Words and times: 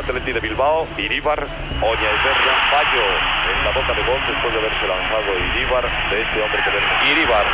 Atleti 0.00 0.32
de 0.32 0.40
Bilbao, 0.40 0.88
Iríbar, 0.96 1.38
Oña 1.82 2.10
fallo 2.72 3.04
en 3.52 3.64
la 3.64 3.70
boca 3.70 3.92
de 3.92 4.02
gol 4.08 4.20
después 4.26 4.52
de 4.52 4.58
haberse 4.60 4.88
lanzado 4.88 5.28
Iríbar 5.52 5.84
de 6.08 6.22
este 6.22 6.40
hombre 6.40 6.58
que 6.64 6.70
vemos. 6.72 6.90
Iríbar, 7.04 7.44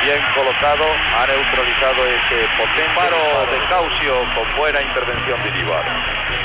bien 0.00 0.20
colocado, 0.34 0.84
ha 1.12 1.26
neutralizado 1.28 2.00
ese 2.08 2.48
potente 2.56 2.96
paro 2.96 3.20
de 3.52 3.58
Caucio 3.68 4.14
con 4.32 4.48
buena 4.56 4.80
intervención 4.80 5.36
de 5.42 5.48
Iríbar. 5.52 5.84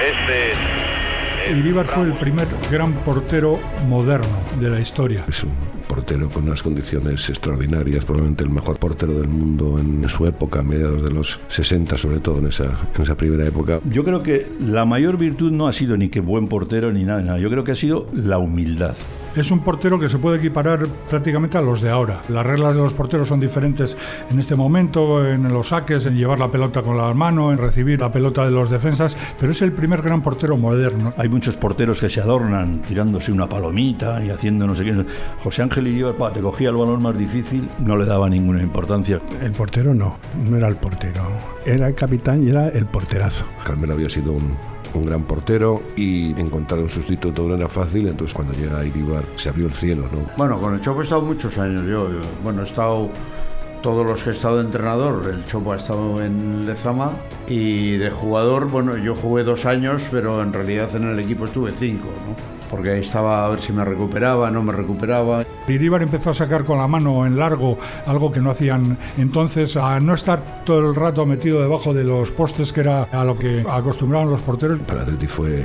Este 0.04 1.52
Iríbar 1.56 1.88
fue 1.88 2.04
el 2.04 2.14
primer 2.14 2.48
gran 2.70 2.92
portero 3.08 3.60
moderno 3.88 4.44
de 4.60 4.70
la 4.70 4.80
historia. 4.82 5.24
Es 5.30 5.44
un 5.44 5.77
portero 5.98 6.30
con 6.30 6.44
unas 6.44 6.62
condiciones 6.62 7.28
extraordinarias, 7.28 8.06
probablemente 8.06 8.44
el 8.44 8.52
mejor 8.52 8.78
portero 8.78 9.14
del 9.14 9.28
mundo 9.28 9.80
en 9.80 10.08
su 10.08 10.28
época, 10.28 10.60
a 10.60 10.64
mediados 10.64 11.04
de 11.04 11.10
los 11.10 11.40
60, 11.48 11.98
sobre 11.98 12.20
todo 12.20 12.38
en 12.38 12.48
esa, 12.48 12.66
en 12.96 13.02
esa 13.02 13.18
primera 13.18 13.48
época. 13.48 13.80
Yo 13.84 14.04
creo 14.04 14.22
que 14.22 14.48
la 14.60 14.86
mayor 14.86 15.18
virtud 15.18 15.52
no 15.52 15.68
ha 15.68 15.74
sido 15.74 15.98
ni 15.98 16.10
que 16.10 16.20
buen 16.20 16.50
portero 16.50 16.94
ni 16.94 17.04
nada, 17.04 17.24
nada. 17.24 17.40
yo 17.40 17.50
creo 17.50 17.64
que 17.64 17.72
ha 17.72 17.76
sido 17.76 18.06
la 18.14 18.38
humildad. 18.38 18.96
Es 19.38 19.52
un 19.52 19.60
portero 19.60 20.00
que 20.00 20.10
se 20.10 20.18
puede 20.18 20.38
equiparar 20.38 20.88
prácticamente 21.08 21.60
a 21.60 21.62
los 21.62 21.80
de 21.80 21.92
ahora. 21.92 22.24
Las 22.28 22.44
reglas 22.44 22.76
de 22.76 22.82
los 22.82 22.94
porteros 22.94 23.28
son 23.28 23.40
diferentes 23.40 23.96
en 24.32 24.40
este 24.40 24.56
momento, 24.56 25.24
en 25.24 25.54
los 25.54 25.68
saques, 25.68 26.08
en 26.08 26.18
llevar 26.18 26.40
la 26.40 26.50
pelota 26.50 26.82
con 26.82 26.98
la 26.98 27.14
mano, 27.14 27.52
en 27.52 27.60
recibir 27.60 28.00
la 28.00 28.12
pelota 28.12 28.44
de 28.44 28.50
los 28.50 28.72
defensas, 28.72 29.16
pero 29.40 29.52
es 29.52 29.62
el 29.62 29.74
primer 29.74 30.02
gran 30.02 30.24
portero 30.24 30.58
moderno. 30.58 31.14
Hay 31.18 31.30
muchos 31.30 31.56
porteros 31.56 32.00
que 32.00 32.10
se 32.10 32.20
adornan 32.20 32.82
tirándose 32.82 33.32
una 33.32 33.48
palomita 33.48 34.26
y 34.26 34.32
haciendo 34.32 34.66
no 34.66 34.74
sé 34.74 34.86
qué. 34.86 35.06
José 35.44 35.62
Ángel 35.62 35.86
y 35.86 36.00
yo, 36.00 36.16
te 36.34 36.42
cogía 36.42 36.70
el 36.70 36.76
balón 36.76 37.04
más 37.04 37.16
difícil, 37.16 37.70
no 37.78 37.96
le 37.96 38.06
daba 38.06 38.28
ninguna 38.32 38.64
importancia. 38.64 39.20
El 39.44 39.52
portero 39.52 39.94
no, 39.94 40.18
no 40.50 40.58
era 40.58 40.68
el 40.68 40.78
portero. 40.78 41.22
Era 41.64 41.88
el 41.88 41.94
capitán 41.94 42.44
y 42.44 42.50
era 42.50 42.70
el 42.70 42.88
porterazo. 42.88 43.46
Carmelo 43.64 43.94
había 43.94 44.10
sido 44.10 44.34
un 44.34 44.56
un 44.98 45.06
gran 45.06 45.24
portero 45.24 45.82
y 45.96 46.32
encontrar 46.40 46.82
un 46.82 46.90
sustituto 46.90 47.48
no 47.48 47.56
era 47.56 47.70
fácil, 47.70 48.08
entonces 48.08 48.34
cuando 48.34 48.54
llega 48.54 48.86
Iribar 48.86 49.24
se 49.36 49.50
abrió 49.50 49.68
el 49.68 49.74
cielo, 49.74 50.10
¿no? 50.12 50.26
Bueno, 50.38 50.60
con 50.60 50.74
el 50.74 50.82
Chopo 50.82 51.02
he 51.02 51.04
estado 51.04 51.22
muchos 51.22 51.58
años 51.58 51.86
yo, 51.88 52.08
bueno, 52.44 52.62
he 52.62 52.66
estado 52.66 53.10
todos 53.82 54.06
los 54.06 54.24
que 54.24 54.32
he 54.32 54.34
estado 54.34 54.58
de 54.58 54.66
entrenador, 54.66 55.28
el 55.32 55.46
Chopo 55.46 55.74
ha 55.74 55.78
estado 55.78 56.22
en 56.24 56.66
Lezama 56.66 57.14
y 57.48 57.98
de 57.98 58.10
jugador, 58.10 58.70
bueno, 58.70 58.98
yo 58.98 59.16
jugué 59.16 59.44
dos 59.44 59.66
años, 59.66 60.08
pero 60.12 60.42
en 60.42 60.52
realidad 60.52 60.96
en 60.96 61.10
el 61.10 61.20
equipo 61.20 61.46
estuve 61.46 61.72
cinco. 61.78 62.10
Porque 62.70 62.92
ahí 62.92 63.02
estaba 63.02 63.46
a 63.46 63.50
ver 63.50 63.60
si 63.60 63.74
me 63.74 63.84
recuperaba, 63.84 64.52
no 64.52 64.64
me 64.64 64.74
recuperaba. 64.74 65.46
Iríbar 65.68 66.02
empezó 66.02 66.32
a 66.32 66.34
sacar 66.34 66.64
con 66.64 66.78
la 66.78 66.88
mano 66.88 67.26
en 67.26 67.38
largo, 67.38 67.78
algo 68.06 68.32
que 68.32 68.40
no 68.40 68.52
hacían 68.52 68.98
entonces, 69.18 69.76
a 69.78 70.00
no 70.00 70.14
estar 70.14 70.64
todo 70.66 70.90
el 70.90 70.96
rato 70.96 71.26
metido 71.26 71.62
debajo 71.62 71.94
de 71.94 72.04
los 72.04 72.32
postes, 72.32 72.74
que 72.74 72.82
era 72.82 73.04
a 73.04 73.24
lo 73.24 73.38
que 73.38 73.66
acostumbraban 73.70 74.30
los 74.30 74.42
porteros. 74.42 74.80
Para 74.82 75.02
Atleti 75.02 75.28
fue 75.28 75.64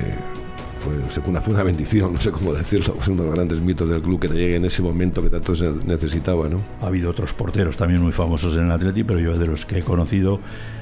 fue, 0.82 1.22
una, 1.30 1.40
fue 1.40 1.54
una 1.54 1.62
bendición, 1.62 2.12
no 2.12 2.20
sé 2.20 2.32
cómo 2.32 2.52
decirlo, 2.52 2.96
es 3.00 3.06
uno 3.06 3.22
de 3.22 3.28
los 3.28 3.34
grandes 3.36 3.60
mitos 3.60 3.88
del 3.88 4.02
club 4.02 4.20
que 4.20 4.28
te 4.28 4.34
llegue 4.34 4.56
en 4.56 4.64
ese 4.64 4.82
momento 4.82 5.22
que 5.22 5.30
tanto 5.30 5.54
se 5.54 5.70
necesitaba. 5.86 6.48
¿no? 6.48 6.60
Ha 6.80 6.86
habido 6.86 7.10
otros 7.10 7.32
porteros 7.34 7.76
también 7.76 8.02
muy 8.02 8.12
famosos 8.12 8.56
en 8.56 8.64
el 8.64 8.72
Atleti, 8.72 9.04
pero 9.04 9.20
yo 9.20 9.38
de 9.38 9.46
los 9.46 9.64
que 9.64 9.78
he 9.78 9.82
conocido, 9.82 10.40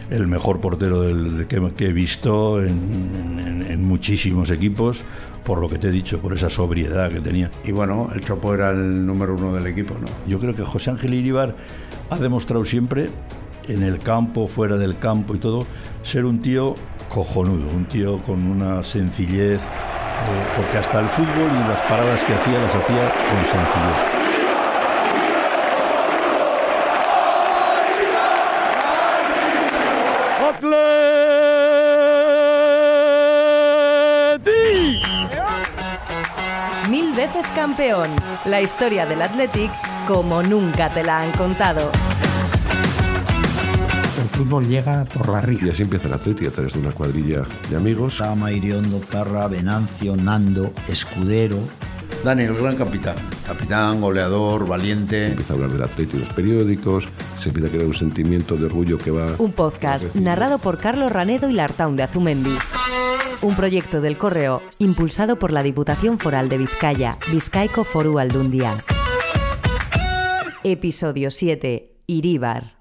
el 0.08 0.26
mejor 0.26 0.60
portero 0.60 1.02
del, 1.02 1.46
que, 1.46 1.86
he 1.86 1.92
visto 1.92 2.62
en, 2.62 3.66
en, 3.68 3.84
muchísimos 3.84 4.50
equipos, 4.50 5.04
por 5.44 5.60
lo 5.60 5.68
que 5.68 5.78
te 5.78 5.88
he 5.88 5.92
dicho, 5.92 6.18
por 6.20 6.32
esa 6.32 6.50
sobriedad 6.50 7.10
que 7.10 7.20
tenía. 7.20 7.50
Y 7.64 7.72
bueno, 7.72 8.10
el 8.14 8.20
Chopo 8.20 8.54
era 8.54 8.70
el 8.70 9.06
número 9.06 9.34
uno 9.34 9.54
del 9.54 9.66
equipo, 9.66 9.94
¿no? 9.94 10.06
Yo 10.26 10.40
creo 10.40 10.54
que 10.54 10.64
José 10.64 10.90
Ángel 10.90 11.14
Iribar 11.14 11.54
ha 12.08 12.18
demostrado 12.18 12.64
siempre, 12.64 13.10
en 13.68 13.82
el 13.82 13.98
campo, 13.98 14.48
fuera 14.48 14.76
del 14.76 14.98
campo 14.98 15.34
y 15.34 15.38
todo, 15.38 15.66
ser 16.02 16.24
un 16.24 16.40
tío 16.40 16.74
cojonudo, 17.10 17.68
un 17.76 17.84
tío 17.84 18.18
con 18.22 18.46
una 18.50 18.82
sencillez, 18.82 19.60
eh, 19.60 20.46
porque 20.56 20.78
hasta 20.78 21.00
el 21.00 21.08
fútbol 21.08 21.50
y 21.52 21.68
las 21.68 21.82
paradas 21.82 22.24
que 22.24 22.32
hacía 22.32 22.58
las 22.58 22.74
hacía 22.74 23.12
con 23.12 23.40
sencillez. 23.44 24.20
veces 37.20 37.46
campeón. 37.54 38.08
La 38.46 38.62
historia 38.62 39.04
del 39.04 39.20
Athletic 39.20 39.70
como 40.06 40.42
nunca 40.42 40.88
te 40.88 41.02
la 41.02 41.20
han 41.20 41.30
contado. 41.32 41.90
Fútbol 44.40 44.66
llega 44.66 45.04
por 45.04 45.28
la 45.28 45.42
ría. 45.42 45.58
Y 45.66 45.68
así 45.68 45.82
empieza 45.82 46.08
el 46.08 46.14
Athletic 46.14 46.48
a 46.48 46.50
través 46.50 46.72
de 46.72 46.78
una 46.78 46.92
cuadrilla 46.92 47.42
de 47.68 47.76
amigos. 47.76 48.16
Sama, 48.16 48.50
Iriondo, 48.50 48.98
Zarra, 49.00 49.46
Venancio, 49.48 50.16
Nando, 50.16 50.72
Escudero. 50.88 51.58
Daniel, 52.24 52.54
gran 52.54 52.74
capitán. 52.74 53.16
Capitán, 53.46 54.00
goleador, 54.00 54.66
valiente. 54.66 55.26
Se 55.26 55.30
empieza 55.32 55.52
a 55.52 55.56
hablar 55.56 55.72
del 55.72 55.82
Athletic 55.82 56.14
en 56.14 56.20
los 56.20 56.30
periódicos, 56.30 57.06
se 57.38 57.50
empieza 57.50 57.68
a 57.68 57.70
crear 57.70 57.84
un 57.84 57.92
sentimiento 57.92 58.56
de 58.56 58.64
orgullo 58.64 58.96
que 58.96 59.10
va... 59.10 59.34
Un 59.36 59.52
podcast 59.52 60.14
narrado 60.14 60.56
por 60.56 60.78
Carlos 60.78 61.12
Ranedo 61.12 61.50
y 61.50 61.52
Lartaun 61.52 61.96
de 61.96 62.04
Azumendi. 62.04 62.56
Un 63.42 63.54
proyecto 63.54 64.00
del 64.00 64.16
Correo 64.16 64.62
impulsado 64.78 65.38
por 65.38 65.52
la 65.52 65.62
Diputación 65.62 66.18
Foral 66.18 66.48
de 66.48 66.56
Vizcaya, 66.56 67.18
Vizcaico 67.30 67.84
Foru 67.84 68.18
Aldundia. 68.18 68.82
Episodio 70.64 71.30
7. 71.30 71.90
Iríbar. 72.06 72.79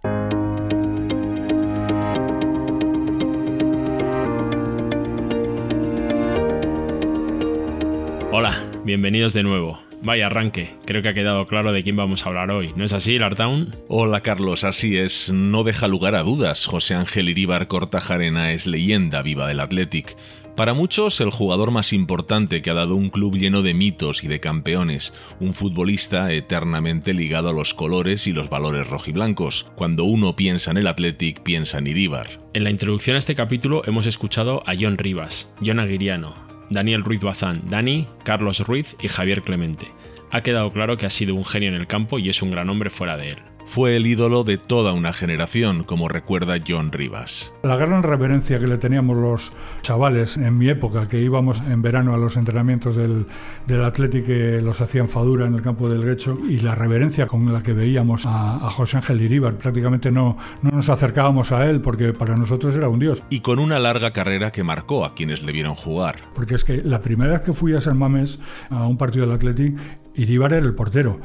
Hola, 8.32 8.64
bienvenidos 8.86 9.34
de 9.34 9.42
nuevo. 9.42 9.80
Vaya 10.04 10.28
arranque, 10.28 10.70
creo 10.86 11.02
que 11.02 11.10
ha 11.10 11.14
quedado 11.16 11.48
claro 11.48 11.72
de 11.72 11.82
quién 11.82 11.96
vamos 11.96 12.24
a 12.24 12.30
hablar 12.30 12.52
hoy, 12.52 12.72
¿no 12.76 12.86
es 12.86 12.94
así, 12.94 13.18
Lartown? 13.18 13.76
Hola 13.88 14.22
Carlos, 14.22 14.64
así 14.64 14.98
es, 14.98 15.32
no 15.34 15.64
deja 15.64 15.88
lugar 15.88 16.14
a 16.14 16.22
dudas, 16.22 16.68
José 16.68 16.94
Ángel 16.94 17.28
Iríbar 17.28 17.68
Cortajarena 17.68 18.52
es 18.52 18.68
leyenda 18.68 19.24
viva 19.24 19.48
del 19.48 19.60
Athletic. 19.60 20.16
Para 20.56 20.76
muchos, 20.76 21.20
el 21.22 21.32
jugador 21.32 21.72
más 21.72 21.92
importante 21.92 22.62
que 22.62 22.70
ha 22.70 22.76
dado 22.76 22.96
un 22.96 23.10
club 23.10 23.36
lleno 23.36 23.64
de 23.64 23.74
mitos 23.74 24.24
y 24.24 24.28
de 24.28 24.40
campeones, 24.40 25.12
un 25.40 25.56
futbolista 25.56 26.32
eternamente 26.32 27.16
ligado 27.16 27.50
a 27.50 27.54
los 27.54 27.74
colores 27.74 28.28
y 28.28 28.32
los 28.32 28.50
valores 28.50 28.88
rojiblancos. 28.88 29.66
Cuando 29.76 30.04
uno 30.04 30.36
piensa 30.36 30.70
en 30.70 30.78
el 30.78 30.88
Athletic, 30.88 31.42
piensa 31.42 31.80
en 31.80 31.88
Iríbar. 31.88 32.28
En 32.54 32.64
la 32.64 32.70
introducción 32.70 33.16
a 33.16 33.20
este 33.20 33.36
capítulo 33.36 33.82
hemos 33.86 34.06
escuchado 34.06 34.62
a 34.68 34.74
John 34.80 34.98
Rivas, 34.98 35.50
John 35.66 35.80
Aguiriano, 35.80 36.49
Daniel 36.70 37.02
Ruiz 37.02 37.22
Bazán, 37.22 37.70
Dani, 37.70 38.08
Carlos 38.24 38.60
Ruiz 38.62 38.96
y 39.02 39.08
Javier 39.08 39.42
Clemente. 39.42 39.88
Ha 40.32 40.42
quedado 40.42 40.72
claro 40.72 40.98
que 40.98 41.06
ha 41.06 41.10
sido 41.10 41.36
un 41.36 41.46
genio 41.46 41.70
en 41.70 41.76
el 41.76 41.88
campo 41.88 42.20
y 42.20 42.30
es 42.30 42.42
un 42.42 42.52
gran 42.52 42.70
hombre 42.70 42.90
fuera 42.90 43.18
de 43.18 43.30
él 43.30 43.38
fue 43.70 43.96
el 43.96 44.08
ídolo 44.08 44.44
de 44.44 44.58
toda 44.58 44.94
una 44.94 45.14
generación, 45.14 45.84
como 45.84 46.08
recuerda 46.08 46.56
John 46.68 46.92
Rivas. 46.92 47.54
La 47.62 47.76
gran 47.76 48.02
reverencia 48.02 48.60
que 48.60 48.66
le 48.66 48.80
teníamos 48.80 49.16
los 49.16 49.54
chavales 49.84 50.38
en 50.38 50.58
mi 50.58 50.70
época, 50.70 51.08
que 51.08 51.22
íbamos 51.22 51.62
en 51.62 51.84
verano 51.84 52.16
a 52.16 52.18
los 52.18 52.36
entrenamientos 52.36 52.96
del, 52.96 53.28
del 53.68 53.86
Atlético 53.86 54.26
que 54.26 54.60
los 54.62 54.82
hacían 54.82 55.08
fadura 55.08 55.46
en 55.46 55.54
el 55.54 55.62
campo 55.62 55.88
del 55.88 56.02
Grecho, 56.02 56.40
y 56.50 56.62
la 56.62 56.74
reverencia 56.74 57.28
con 57.28 57.54
la 57.54 57.62
que 57.62 57.74
veíamos 57.74 58.24
a, 58.26 58.58
José 58.72 58.98
Ángel 58.98 59.22
Iríbar, 59.22 59.54
prácticamente 59.56 60.12
no, 60.12 60.36
no 60.64 60.72
nos 60.72 60.90
acercábamos 60.90 61.52
a 61.52 61.70
él 61.70 61.80
porque 61.80 62.12
para 62.12 62.36
nosotros 62.36 62.76
era 62.76 62.90
un 62.90 62.98
dios. 62.98 63.22
Y 63.30 63.42
con 63.42 63.60
una 63.60 63.78
larga 63.78 64.14
carrera 64.14 64.52
que 64.52 64.64
marcó 64.64 65.06
a 65.06 65.14
quienes 65.14 65.44
le 65.44 65.52
vieron 65.52 65.76
jugar. 65.76 66.16
Porque 66.34 66.56
es 66.56 66.64
que 66.64 66.82
la 66.84 67.02
primera 67.04 67.34
vez 67.34 67.42
que 67.42 67.54
fui 67.54 67.76
a 67.76 67.82
San 67.82 68.00
Mames 68.00 68.40
a 68.72 68.88
un 68.88 68.98
partido 68.98 69.28
del 69.28 69.36
Atlético, 69.36 69.80
Iríbar 70.16 70.54
era 70.54 70.66
el 70.66 70.74
portero 70.74 71.20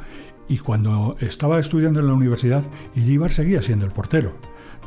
y 0.49 0.59
cuando 0.59 1.17
estaba 1.21 1.59
estudiando 1.59 2.01
en 2.01 2.07
la 2.07 2.15
universidad, 2.15 2.65
Iríbar 2.95 3.31
seguía 3.31 3.63
siendo 3.63 3.87
el 3.87 3.93
portero 3.93 4.37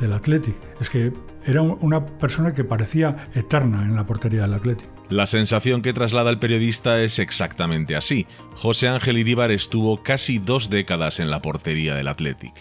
del 0.00 0.12
Athletic. 0.12 0.54
Es 0.80 0.90
que 0.90 1.12
era 1.44 1.62
una 1.62 2.04
persona 2.04 2.54
que 2.54 2.64
parecía 2.64 3.28
eterna 3.34 3.82
en 3.82 3.96
la 3.96 4.06
portería 4.06 4.42
del 4.42 4.54
Athletic. 4.54 4.88
La 5.08 5.26
sensación 5.26 5.80
que 5.80 5.94
traslada 5.94 6.30
el 6.30 6.38
periodista 6.38 7.00
es 7.02 7.18
exactamente 7.18 7.96
así. 7.96 8.26
José 8.56 8.88
Ángel 8.88 9.18
Iríbar 9.18 9.50
estuvo 9.50 10.02
casi 10.02 10.38
dos 10.38 10.68
décadas 10.68 11.18
en 11.18 11.30
la 11.30 11.40
portería 11.40 11.94
del 11.94 12.08
Athletic. 12.08 12.52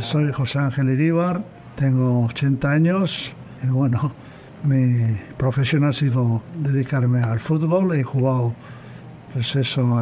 Soy 0.00 0.32
José 0.32 0.58
Ángel 0.58 0.88
Iríbar, 0.88 1.44
tengo 1.76 2.24
80 2.24 2.72
años, 2.72 3.34
bueno, 3.68 4.12
mi 4.64 5.16
profesión 5.36 5.84
ha 5.84 5.92
sido 5.92 6.42
dedicarme 6.56 7.22
al 7.22 7.40
fútbol. 7.40 7.94
He 7.94 8.02
jugado, 8.02 8.54
pues 9.32 9.56
eso, 9.56 10.00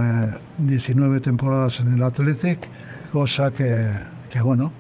19 0.59 1.17
eh, 1.17 1.21
temporadas 1.21 1.81
en 1.81 1.95
el 1.95 2.03
Athletic, 2.03 2.69
cosa 3.13 3.53
que, 3.53 3.93
que 4.31 4.41
bueno, 4.41 4.73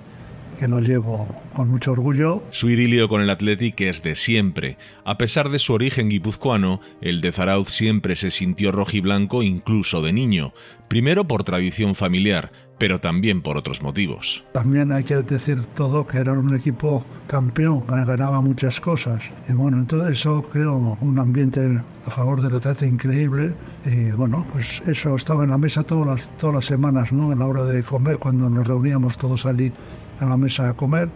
que 0.59 0.69
lo 0.69 0.81
llevo 0.81 1.29
con 1.55 1.69
mucho 1.69 1.93
orgullo. 1.93 2.43
Su 2.51 2.69
idilio 2.69 3.09
con 3.09 3.23
el 3.23 3.31
Athletic 3.31 3.81
es 3.83 4.03
de 4.03 4.15
siempre. 4.15 4.77
A 5.05 5.17
pesar 5.17 5.51
de 5.51 5.59
su 5.59 5.73
origen 5.73 6.09
guipuzcoano, 6.09 6.81
el 7.01 7.21
de 7.21 7.33
Zarauz 7.33 7.71
siempre 7.71 8.17
se 8.17 8.31
sintió 8.31 8.73
rojiblanco 8.73 9.43
incluso 9.43 10.03
de 10.03 10.13
niño. 10.13 10.53
Primero 10.89 11.27
por 11.27 11.45
tradición 11.45 11.95
familiar, 11.95 12.53
pero 12.79 13.01
también 13.01 13.43
por 13.43 13.57
otros 13.57 13.83
motivos. 13.83 14.45
También 14.53 14.93
hay 14.93 15.05
que 15.05 15.17
decir 15.17 15.65
todo 15.75 16.07
que 16.07 16.19
era 16.19 16.33
un 16.33 16.55
equipo 16.55 17.05
campeón, 17.27 17.85
ganaba 17.89 18.41
muchas 18.41 18.81
cosas. 18.81 19.31
Y 19.49 19.53
bueno, 19.53 19.79
entonces 19.79 20.19
eso 20.19 20.43
creó 20.43 20.97
un 21.01 21.19
ambiente 21.19 21.81
a 22.07 22.11
favor 22.11 22.41
del 22.41 22.53
retrato 22.53 22.85
increíble. 22.87 23.53
Y 23.85 24.13
bueno, 24.13 24.47
pues 24.53 24.81
eso 24.87 25.17
estaba 25.17 25.45
en 25.45 25.51
la 25.51 25.59
mesa 25.59 25.83
todas 25.83 26.07
las, 26.07 26.37
todas 26.39 26.55
las 26.55 26.65
semanas, 26.65 27.13
¿no? 27.13 27.33
En 27.33 27.41
la 27.41 27.47
hora 27.47 27.65
de 27.65 27.83
comer, 27.83 28.19
cuando 28.19 28.49
nos 28.49 28.67
reuníamos 28.67 29.19
todos 29.19 29.45
allí 29.45 29.73
en 30.21 30.29
la 30.29 30.37
mesa 30.37 30.69
a 30.71 30.75
comer. 30.75 31.09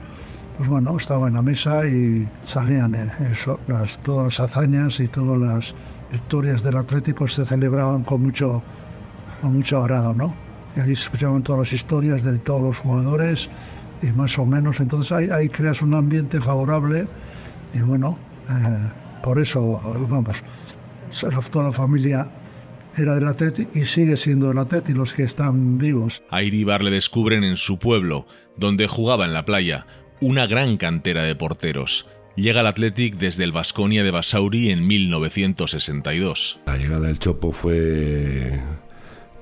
Pues 0.59 0.69
bueno, 0.69 0.97
estaba 0.97 1.29
en 1.29 1.35
la 1.35 1.43
mesa 1.43 1.87
y 1.87 2.29
salían 2.43 2.95
eh, 2.95 3.11
eso, 3.33 3.59
las, 3.69 3.99
todas 4.01 4.39
las 4.39 4.41
hazañas 4.41 5.01
y 5.01 5.09
todas 5.09 5.41
las 5.41 5.75
victorias 6.11 6.63
del 6.63 6.77
Atlético 6.77 7.27
se 7.27 7.47
celebraban 7.47 8.05
con 8.05 8.23
mucho, 8.23 8.63
con 9.41 9.55
mucho 9.55 9.83
agrado, 9.83 10.13
¿no? 10.13 10.52
Y 10.77 10.81
ahí 10.81 10.97
se 10.97 11.05
escuchaban 11.05 11.43
todas 11.43 11.61
las 11.61 11.73
historias 11.73 12.25
de 12.25 12.39
todos 12.39 12.63
los 12.63 12.79
jugadores 12.79 13.49
y 14.03 14.07
más 14.13 14.39
o 14.39 14.47
menos, 14.47 14.81
entonces 14.81 15.13
ahí, 15.13 15.29
ahí 15.31 15.49
creas 15.49 15.83
un 15.83 15.95
ambiente 15.95 16.41
favorable 16.41 17.07
y 17.75 17.81
bueno, 17.81 18.19
eh, 18.51 18.91
por 19.23 19.41
eso, 19.41 19.81
vamos, 20.09 20.43
toda 21.51 21.67
la 21.67 21.73
familia 21.73 22.29
era 22.97 23.15
del 23.15 23.29
Atleti 23.29 23.69
y 23.75 23.85
sigue 23.87 24.17
siendo 24.17 24.49
del 24.49 24.59
Atleti 24.59 24.93
los 24.93 25.13
que 25.13 25.23
están 25.23 25.79
vivos. 25.79 26.23
A 26.31 26.43
Iribar 26.43 26.83
le 26.83 26.91
descubren 26.91 27.45
en 27.45 27.57
su 27.57 27.79
pueblo, 27.79 28.27
donde 28.57 28.89
jugaba 28.89 29.25
en 29.25 29.33
la 29.33 29.45
playa, 29.45 29.87
una 30.21 30.47
gran 30.47 30.77
cantera 30.77 31.23
de 31.23 31.35
porteros. 31.35 32.07
Llega 32.37 32.61
al 32.61 32.67
Athletic 32.67 33.17
desde 33.17 33.45
el 33.45 33.53
Vasconia 33.53 34.03
de 34.03 34.11
Basauri 34.11 34.71
en 34.71 34.87
1962. 34.87 36.61
La 36.67 36.79
llegada 36.79 37.07
del 37.07 37.19
Chopo 37.19 37.53
fue 37.53 38.59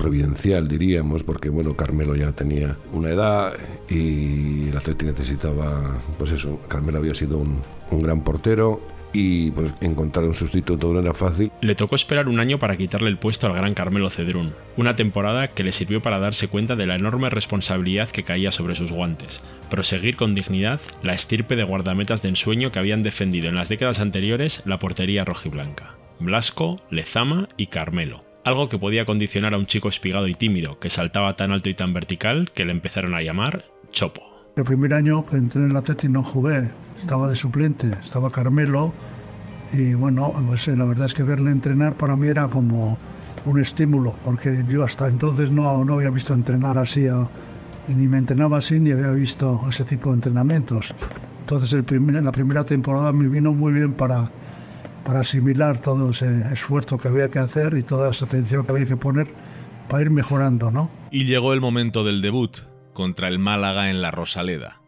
providencial, 0.01 0.67
diríamos, 0.67 1.23
porque 1.23 1.51
bueno, 1.51 1.77
Carmelo 1.77 2.17
ya 2.17 2.33
tenía 2.33 2.77
una 2.93 3.11
edad 3.11 3.53
y 3.89 4.69
el 4.69 4.77
Atleti 4.77 5.05
necesitaba, 5.05 5.99
pues 6.17 6.33
eso, 6.33 6.59
Carmelo 6.69 6.99
había 6.99 7.15
sido 7.15 7.37
un, 7.37 7.61
gran 8.01 8.25
portero 8.25 8.81
y 9.13 9.51
pues 9.51 9.75
encontrar 9.81 10.25
un 10.25 10.33
sustituto 10.33 10.95
no 10.95 11.01
era 11.01 11.13
fácil. 11.13 11.53
Le 11.61 11.75
tocó 11.75 11.97
esperar 11.97 12.29
un 12.29 12.41
año 12.41 12.59
para 12.59 12.79
quitarle 12.79 13.11
el 13.11 13.19
puesto 13.19 13.47
al 13.47 13.53
gran 13.53 13.75
Carmelo 13.75 14.09
Cedrún, 14.09 14.55
una 14.79 14.97
temporada 14.97 15.49
que 15.49 15.65
le 15.65 15.73
sirvió 15.73 16.01
para 16.01 16.19
darse 16.19 16.49
cuenta 16.49 16.77
de 16.77 16.87
la 16.87 16.97
enorme 16.97 17.29
responsabilidad 17.29 18.09
que 18.09 18.23
caía 18.23 18.53
sobre 18.53 18.77
sus 18.77 18.93
guantes, 18.93 19.43
proseguir 19.69 20.17
con 20.17 20.35
dignidad 20.35 20.81
la 21.03 21.13
estirpe 21.13 21.57
de 21.57 21.65
guardametas 21.65 22.23
de 22.23 22.31
ensueño 22.31 22.73
que 22.73 22.79
habían 22.79 23.03
defendido 23.03 23.49
en 23.49 23.57
las 23.57 23.69
décadas 23.69 24.01
anteriores 24.01 24.63
la 24.65 24.79
portería 24.79 25.27
rojiblanca. 25.27 25.97
Blasco, 26.21 26.81
Lezama 26.91 27.49
y 27.57 27.67
Carmelo 27.67 28.30
algo 28.45 28.69
que 28.69 28.79
podía 28.79 29.05
condicionar 29.05 29.55
a 29.55 29.59
un 29.59 29.67
chico 29.67 29.89
espigado 29.89 30.27
y 30.27 30.35
tímido, 30.35 30.79
que 30.79 30.91
saltaba 30.91 31.37
tan 31.37 31.53
alto 31.53 31.69
y 31.69 31.75
tan 31.75 31.93
vertical 31.93 32.51
que 32.53 32.65
le 32.65 32.73
empezaron 32.73 33.15
a 33.15 33.23
llamar 33.23 33.65
Chopo. 33.91 34.23
El 34.57 34.65
primer 34.65 34.95
año 34.95 35.25
que 35.25 35.37
entré 35.37 35.63
en 35.63 35.73
la 35.73 35.83
Teti 35.83 36.09
no 36.09 36.23
jugué, 36.23 36.71
estaba 36.99 37.29
de 37.29 37.37
suplente, 37.37 37.89
estaba 38.03 38.31
Carmelo 38.31 38.93
y 39.73 39.95
bueno, 39.95 40.33
pues, 40.47 40.67
la 40.69 40.85
verdad 40.85 41.07
es 41.07 41.15
que 41.15 41.23
verle 41.23 41.51
entrenar 41.51 41.95
para 41.95 42.17
mí 42.17 42.29
era 42.29 42.49
como 42.49 42.99
un 43.45 43.61
estímulo, 43.61 44.17
porque 44.25 44.65
yo 44.69 44.85
hasta 44.85 45.09
entonces 45.09 45.51
no, 45.51 45.85
no 45.85 45.95
había 45.95 46.11
visto 46.11 46.35
entrenar 46.35 46.77
así, 46.79 47.07
ni 47.89 48.09
me 48.09 48.19
entrenaba 48.19 48.59
así, 48.59 48.81
ni 48.81 48.91
había 48.91 49.11
visto 49.11 49.61
ese 49.69 49.85
tipo 49.85 50.11
de 50.11 50.17
entrenamientos. 50.17 50.95
Entonces 51.41 51.73
el 51.73 51.85
primer, 51.85 52.23
la 52.23 52.33
primera 52.33 52.65
temporada 52.65 53.13
me 53.13 53.29
vino 53.29 53.53
muy 53.53 53.73
bien 53.73 53.93
para, 53.93 54.31
para 55.05 55.21
asimilar 55.21 55.81
todo 55.81 56.11
ese 56.11 56.43
esfuerzo 56.53 56.99
que 56.99 57.09
había 57.09 57.31
que 57.31 57.39
hacer 57.39 57.75
y 57.77 57.83
toda 57.83 58.11
esa 58.11 58.25
atención 58.25 58.65
que 58.65 58.73
había 58.73 58.87
que 58.87 58.97
poner 58.97 59.29
para 59.89 60.03
ir 60.03 60.11
mejorando, 60.11 60.71
¿no? 60.71 60.91
Y 61.11 61.25
llegó 61.25 61.53
el 61.53 61.61
momento 61.61 62.05
del 62.05 62.23
debut 62.23 62.59
contra 62.93 63.29
el 63.29 63.39
Málaga 63.39 63.91
en 63.91 64.03
la 64.03 64.11
Rosaleda. 64.11 64.81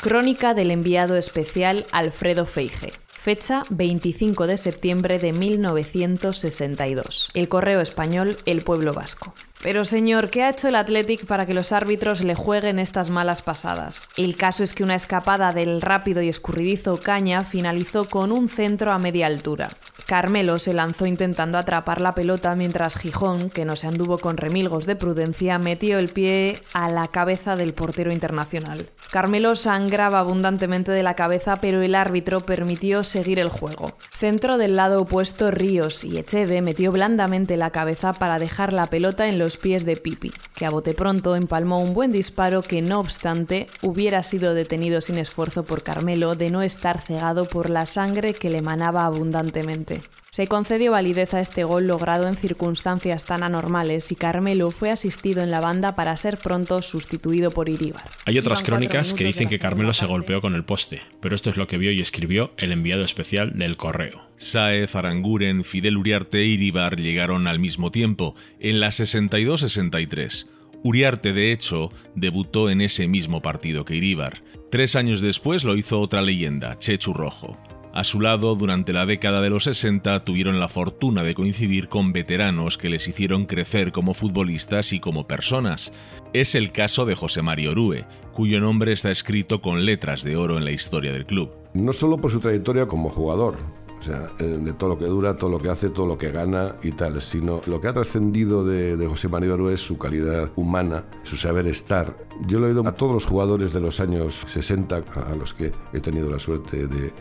Crónica 0.00 0.54
del 0.54 0.70
enviado 0.70 1.16
especial 1.16 1.86
Alfredo 1.92 2.44
Feige. 2.44 2.92
Fecha 3.22 3.62
25 3.70 4.48
de 4.48 4.56
septiembre 4.56 5.20
de 5.20 5.32
1962. 5.32 7.28
El 7.34 7.48
correo 7.48 7.80
español 7.80 8.36
El 8.46 8.62
Pueblo 8.62 8.92
Vasco. 8.92 9.32
Pero 9.62 9.84
señor, 9.84 10.28
¿qué 10.28 10.42
ha 10.42 10.50
hecho 10.50 10.66
el 10.66 10.74
Athletic 10.74 11.24
para 11.26 11.46
que 11.46 11.54
los 11.54 11.70
árbitros 11.70 12.24
le 12.24 12.34
jueguen 12.34 12.80
estas 12.80 13.10
malas 13.10 13.40
pasadas? 13.42 14.08
El 14.16 14.34
caso 14.34 14.64
es 14.64 14.72
que 14.72 14.82
una 14.82 14.96
escapada 14.96 15.52
del 15.52 15.80
rápido 15.80 16.20
y 16.20 16.28
escurridizo 16.28 16.98
Caña 16.98 17.44
finalizó 17.44 18.08
con 18.08 18.32
un 18.32 18.48
centro 18.48 18.90
a 18.90 18.98
media 18.98 19.28
altura. 19.28 19.68
Carmelo 20.06 20.58
se 20.58 20.72
lanzó 20.72 21.06
intentando 21.06 21.58
atrapar 21.58 22.00
la 22.00 22.14
pelota 22.14 22.54
mientras 22.54 22.96
Gijón, 22.96 23.50
que 23.50 23.64
no 23.64 23.76
se 23.76 23.86
anduvo 23.86 24.18
con 24.18 24.36
remilgos 24.36 24.86
de 24.86 24.96
prudencia, 24.96 25.58
metió 25.58 25.98
el 25.98 26.08
pie 26.08 26.60
a 26.72 26.90
la 26.90 27.08
cabeza 27.08 27.56
del 27.56 27.74
portero 27.74 28.12
internacional. 28.12 28.90
Carmelo 29.10 29.54
sangraba 29.56 30.18
abundantemente 30.18 30.92
de 30.92 31.02
la 31.02 31.14
cabeza, 31.14 31.56
pero 31.56 31.82
el 31.82 31.94
árbitro 31.94 32.40
permitió 32.40 33.04
seguir 33.04 33.38
el 33.38 33.48
juego. 33.48 33.92
Centro 34.10 34.58
del 34.58 34.76
lado 34.76 35.02
opuesto 35.02 35.50
Ríos 35.50 36.04
y 36.04 36.18
Echeve 36.18 36.62
metió 36.62 36.92
blandamente 36.92 37.56
la 37.56 37.70
cabeza 37.70 38.12
para 38.12 38.38
dejar 38.38 38.72
la 38.72 38.86
pelota 38.86 39.28
en 39.28 39.38
los 39.38 39.56
pies 39.56 39.84
de 39.84 39.96
Pipi, 39.96 40.32
que 40.62 40.66
a 40.66 40.70
bote 40.70 40.94
pronto 40.94 41.34
empalmó 41.34 41.80
un 41.80 41.92
buen 41.92 42.12
disparo 42.12 42.62
que 42.62 42.82
no 42.82 43.00
obstante 43.00 43.66
hubiera 43.82 44.22
sido 44.22 44.54
detenido 44.54 45.00
sin 45.00 45.18
esfuerzo 45.18 45.64
por 45.64 45.82
Carmelo 45.82 46.36
de 46.36 46.50
no 46.50 46.62
estar 46.62 47.00
cegado 47.00 47.46
por 47.46 47.68
la 47.68 47.84
sangre 47.84 48.32
que 48.32 48.48
le 48.48 48.62
manaba 48.62 49.04
abundantemente. 49.04 50.02
Se 50.34 50.46
concedió 50.46 50.92
validez 50.92 51.34
a 51.34 51.40
este 51.40 51.62
gol 51.62 51.86
logrado 51.86 52.26
en 52.26 52.36
circunstancias 52.36 53.26
tan 53.26 53.42
anormales 53.42 54.10
y 54.12 54.16
Carmelo 54.16 54.70
fue 54.70 54.88
asistido 54.88 55.42
en 55.42 55.50
la 55.50 55.60
banda 55.60 55.94
para 55.94 56.16
ser 56.16 56.38
pronto 56.38 56.80
sustituido 56.80 57.50
por 57.50 57.68
Iríbar. 57.68 58.04
Hay 58.24 58.38
otras 58.38 58.62
crónicas 58.62 59.12
que 59.12 59.24
dicen 59.24 59.46
que 59.46 59.58
Carmelo 59.58 59.92
se 59.92 60.06
golpeó 60.06 60.40
con 60.40 60.54
el 60.54 60.64
poste, 60.64 61.02
pero 61.20 61.36
esto 61.36 61.50
es 61.50 61.58
lo 61.58 61.66
que 61.66 61.76
vio 61.76 61.92
y 61.92 62.00
escribió 62.00 62.54
el 62.56 62.72
enviado 62.72 63.04
especial 63.04 63.58
del 63.58 63.76
correo. 63.76 64.22
Saez, 64.38 64.96
Aranguren, 64.96 65.64
Fidel 65.64 65.98
Uriarte 65.98 66.38
e 66.38 66.46
Iríbar 66.46 66.98
llegaron 66.98 67.46
al 67.46 67.58
mismo 67.58 67.90
tiempo, 67.90 68.34
en 68.58 68.80
la 68.80 68.88
62-63. 68.88 70.46
Uriarte, 70.82 71.34
de 71.34 71.52
hecho, 71.52 71.90
debutó 72.14 72.70
en 72.70 72.80
ese 72.80 73.06
mismo 73.06 73.42
partido 73.42 73.84
que 73.84 73.96
Iríbar. 73.96 74.42
Tres 74.70 74.96
años 74.96 75.20
después 75.20 75.62
lo 75.62 75.76
hizo 75.76 76.00
otra 76.00 76.22
leyenda, 76.22 76.78
Chechu 76.78 77.12
Rojo. 77.12 77.58
A 77.94 78.04
su 78.04 78.20
lado, 78.20 78.54
durante 78.54 78.94
la 78.94 79.04
década 79.04 79.42
de 79.42 79.50
los 79.50 79.64
60, 79.64 80.24
tuvieron 80.24 80.58
la 80.58 80.68
fortuna 80.68 81.22
de 81.22 81.34
coincidir 81.34 81.90
con 81.90 82.14
veteranos 82.14 82.78
que 82.78 82.88
les 82.88 83.06
hicieron 83.06 83.44
crecer 83.44 83.92
como 83.92 84.14
futbolistas 84.14 84.94
y 84.94 85.00
como 85.00 85.26
personas. 85.26 85.92
Es 86.32 86.54
el 86.54 86.72
caso 86.72 87.04
de 87.04 87.16
José 87.16 87.42
Mario 87.42 87.72
Orue, 87.72 88.06
cuyo 88.32 88.60
nombre 88.60 88.92
está 88.92 89.10
escrito 89.10 89.60
con 89.60 89.84
letras 89.84 90.22
de 90.22 90.36
oro 90.36 90.56
en 90.56 90.64
la 90.64 90.70
historia 90.70 91.12
del 91.12 91.26
club. 91.26 91.50
No 91.74 91.92
solo 91.92 92.16
por 92.16 92.30
su 92.30 92.40
trayectoria 92.40 92.86
como 92.86 93.10
jugador, 93.10 93.58
o 94.00 94.02
sea, 94.02 94.30
eh, 94.38 94.44
de 94.44 94.72
todo 94.72 94.90
lo 94.90 94.98
que 94.98 95.04
dura, 95.04 95.36
todo 95.36 95.50
lo 95.50 95.58
que 95.60 95.68
hace, 95.68 95.90
todo 95.90 96.06
lo 96.06 96.16
que 96.16 96.32
gana 96.32 96.76
y 96.82 96.92
tal, 96.92 97.20
sino 97.20 97.60
lo 97.66 97.78
que 97.80 97.88
ha 97.88 97.92
trascendido 97.92 98.64
de, 98.64 99.06
José 99.06 99.28
Mario 99.28 99.52
Orue 99.52 99.74
es 99.74 99.80
su 99.82 99.98
calidad 99.98 100.50
humana, 100.56 101.04
su 101.24 101.36
saber 101.36 101.66
estar. 101.66 102.16
Yo 102.46 102.58
lo 102.58 102.66
he 102.66 102.70
oído 102.70 102.88
a 102.88 102.92
todos 102.92 103.12
los 103.12 103.26
jugadores 103.26 103.74
de 103.74 103.80
los 103.80 104.00
años 104.00 104.44
60, 104.48 104.96
a 104.96 105.36
los 105.36 105.52
que 105.52 105.72
he 105.92 106.00
tenido 106.00 106.30
la 106.30 106.38
suerte 106.38 106.88
de 106.88 107.12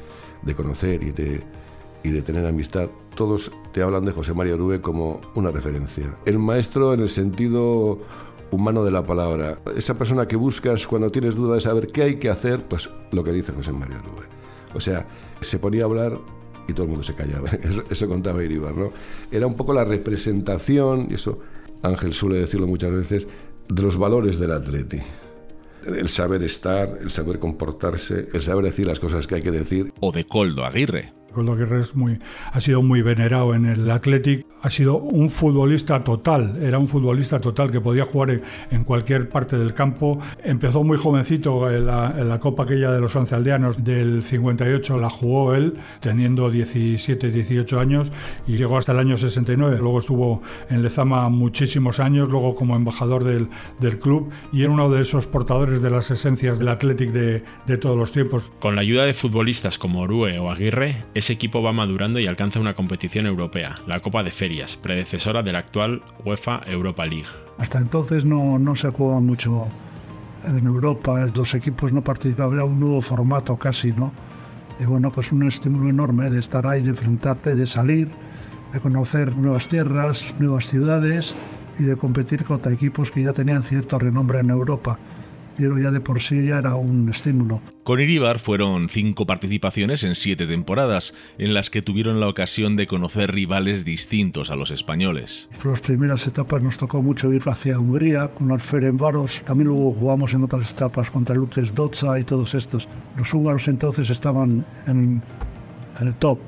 de 0.42 0.56
conocer 0.56 1.04
y 1.04 1.12
de, 1.12 1.44
y 2.04 2.10
de 2.10 2.22
tener 2.22 2.46
amistad, 2.46 2.90
todos 3.16 3.52
te 3.74 3.82
hablan 3.82 4.06
de 4.06 4.12
José 4.12 4.34
María 4.34 4.56
Orube 4.56 4.82
como 4.82 5.22
una 5.36 5.52
referencia. 5.52 6.16
El 6.26 6.40
maestro 6.40 6.94
en 6.94 7.02
el 7.02 7.10
sentido 7.10 8.00
humano 8.52 8.84
de 8.84 8.92
la 8.92 9.06
palabra. 9.06 9.60
Esa 9.76 9.98
persona 9.98 10.28
que 10.28 10.36
buscas 10.36 10.86
cuando 10.86 11.10
tienes 11.10 11.36
duda 11.36 11.56
de 11.56 11.62
saber 11.62 11.88
qué 11.88 12.04
hay 12.04 12.16
que 12.16 12.30
hacer, 12.30 12.68
pues 12.68 12.90
lo 13.12 13.24
que 13.24 13.32
dice 13.32 13.54
José 13.54 13.72
María 13.72 14.00
Orube. 14.00 14.26
O 14.74 14.80
sea, 14.80 15.08
se 15.42 15.60
ponía 15.60 15.84
a 15.84 15.86
hablar 15.86 16.18
y 16.68 16.74
todo 16.74 16.84
el 16.84 16.90
mundo 16.90 17.04
se 17.04 17.16
callaba. 17.16 17.50
Eso, 17.90 18.08
contaba 18.08 18.44
Iribar, 18.44 18.76
¿no? 18.76 18.92
Era 19.32 19.48
un 19.48 19.56
poco 19.56 19.74
la 19.74 19.84
representación, 19.84 21.08
y 21.10 21.16
eso 21.16 21.40
Ángel 21.82 22.14
suele 22.14 22.38
decirlo 22.38 22.68
muchas 22.68 22.92
veces, 22.92 23.28
de 23.68 23.82
los 23.82 23.98
valores 23.98 24.38
del 24.40 24.52
atleti 24.52 25.02
el 25.86 26.10
saber 26.10 26.44
estar, 26.44 26.98
el 27.02 27.10
saber 27.10 27.40
comportarse, 27.40 28.28
el 28.34 28.42
saber 28.42 28.66
decir 28.66 28.88
las 28.88 29.00
cosas 29.00 29.28
que 29.28 29.36
hay 29.36 29.42
que 29.42 29.52
decir. 29.52 29.94
O 30.00 30.12
de 30.12 30.26
Coldo 30.26 30.66
Aguirre. 30.66 31.14
Coldo 31.32 31.54
Aguirre 31.54 31.82
muy, 31.94 32.20
ha 32.52 32.60
sido 32.60 32.82
muy 32.82 33.02
venerado 33.02 33.56
en 33.56 33.66
el 33.66 33.90
Athletic 33.90 34.46
ha 34.62 34.70
sido 34.70 34.98
un 34.98 35.30
futbolista 35.30 36.04
total, 36.04 36.60
era 36.62 36.78
un 36.78 36.88
futbolista 36.88 37.40
total 37.40 37.72
que 37.72 37.82
podía 37.82 38.06
jugar 38.06 38.42
en, 38.70 38.84
cualquier 38.84 39.30
parte 39.30 39.58
del 39.58 39.74
campo. 39.74 40.20
Empezó 40.44 40.84
muy 40.84 40.98
jovencito 40.98 41.70
en 41.72 41.88
la, 41.88 42.40
Copa 42.40 42.64
aquella 42.64 42.92
de 42.92 43.00
los 43.00 43.16
once 43.16 43.36
aldeanos 43.36 43.84
del 43.84 44.24
58, 44.24 44.98
la 44.98 45.10
jugó 45.10 45.56
él, 45.56 45.76
teniendo 46.00 46.50
17, 46.50 47.30
18 47.30 47.80
años, 47.80 48.12
y 48.48 48.58
llegó 48.58 48.78
hasta 48.78 48.92
el 48.92 49.00
año 49.00 49.18
69. 49.18 49.78
Luego 49.80 50.00
estuvo 50.00 50.42
en 50.70 50.82
Lezama 50.82 51.30
muchísimos 51.30 52.00
años, 52.00 52.30
luego 52.30 52.56
como 52.56 52.76
embajador 52.76 53.24
del, 53.24 53.50
del 53.80 54.00
club, 54.00 54.32
y 54.52 54.64
era 54.64 54.72
uno 54.72 54.90
de 54.90 55.02
esos 55.02 55.28
portadores 55.28 55.82
de 55.82 55.90
las 55.90 56.10
esencias 56.10 56.60
del 56.60 56.70
Athletic 56.70 57.12
de, 57.12 57.44
de 57.68 57.78
todos 57.78 57.98
los 57.98 58.12
tiempos. 58.12 58.52
Con 58.60 58.76
la 58.76 58.82
ayuda 58.82 59.06
de 59.06 59.14
futbolistas 59.14 59.78
como 59.78 60.02
Orue 60.02 60.40
o 60.40 60.52
Aguirre, 60.52 61.06
ese 61.22 61.34
equipo 61.34 61.62
va 61.62 61.72
madurando 61.72 62.20
y 62.20 62.26
alcanza 62.26 62.60
una 62.60 62.74
competición 62.74 63.28
europea, 63.28 63.76
la 63.86 64.00
Copa 64.00 64.24
de 64.24 64.32
Ferias, 64.32 64.76
predecesora 64.76 65.44
de 65.44 65.52
la 65.52 65.60
actual 65.60 66.02
UEFA 66.26 66.62
Europa 66.66 67.06
League. 67.06 67.28
Hasta 67.60 67.78
entonces 67.78 68.26
no, 68.26 68.76
se 68.76 68.90
jugaba 68.90 69.20
mucho 69.20 69.68
en 70.44 70.66
Europa, 70.66 71.28
los 71.36 71.54
equipos 71.54 71.94
no 71.94 72.04
participaban, 72.04 72.56
era 72.56 72.66
un 72.66 72.80
nuevo 72.80 73.02
formato 73.02 73.56
casi, 73.56 73.92
¿no? 73.92 74.12
Y 74.80 74.86
bueno, 74.86 75.12
pues 75.12 75.32
un 75.32 75.44
estímulo 75.44 75.90
enorme 75.90 76.32
de 76.32 76.40
estar 76.40 76.66
ahí, 76.66 76.82
de 76.82 76.90
enfrentarte, 76.90 77.54
de 77.54 77.68
salir, 77.68 78.10
de 78.74 78.80
conocer 78.80 79.38
nuevas 79.38 79.68
tierras, 79.68 80.34
nuevas 80.40 80.66
ciudades 80.66 81.36
y 81.78 81.84
de 81.84 81.98
competir 81.98 82.44
contra 82.46 82.74
equipos 82.74 83.12
que 83.12 83.22
ya 83.22 83.32
tenían 83.32 83.62
cierto 83.62 84.00
renombre 84.00 84.40
en 84.40 84.50
Europa 84.50 84.98
pero 85.62 85.78
ya 85.78 85.92
de 85.92 86.02
por 86.02 86.20
sí 86.20 86.48
ya 86.48 86.58
era 86.58 86.76
un 86.76 87.08
estímulo. 87.08 87.62
Con 87.84 88.02
Iribar 88.02 88.40
fueron 88.40 88.90
cinco 88.90 89.28
participaciones 89.28 90.04
en 90.04 90.16
siete 90.16 90.48
temporadas, 90.48 91.14
en 91.38 91.54
las 91.54 91.70
que 91.70 91.84
tuvieron 91.84 92.20
la 92.20 92.28
ocasión 92.28 92.76
de 92.76 92.88
conocer 92.88 93.32
rivales 93.32 93.86
distintos 93.86 94.50
a 94.50 94.56
los 94.56 94.72
españoles. 94.72 95.48
Por 95.62 95.72
las 95.72 95.82
primeras 95.82 96.26
etapas 96.26 96.64
nos 96.64 96.78
tocó 96.78 97.04
mucho 97.04 97.32
ir 97.32 97.44
hacia 97.46 97.80
Hungría 97.80 98.30
con 98.30 98.48
los 98.48 98.64
Ferencváros, 98.64 99.44
también 99.44 99.68
luego 99.68 99.94
jugamos 99.94 100.34
en 100.34 100.44
otras 100.44 100.72
etapas 100.72 101.12
contra 101.12 101.36
Lutes 101.36 101.76
Doca 101.76 102.20
y 102.20 102.24
todos 102.24 102.56
estos. 102.56 102.88
Los 103.16 103.32
húngaros 103.32 103.68
entonces 103.68 104.10
estaban 104.10 104.66
en, 104.88 105.22
en 106.00 106.08
el 106.08 106.16
top. 106.16 106.40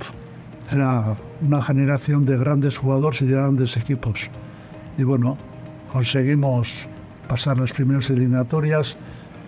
Era 0.72 1.16
una 1.42 1.62
generación 1.62 2.26
de 2.26 2.36
grandes 2.36 2.80
jugadores 2.80 3.22
y 3.22 3.26
de 3.26 3.36
grandes 3.36 3.78
equipos. 3.78 4.30
Y 4.98 5.04
bueno, 5.04 5.38
conseguimos 5.92 6.88
pasar 7.28 7.58
las 7.58 7.74
primeras 7.74 8.10
eliminatorias. 8.10 8.98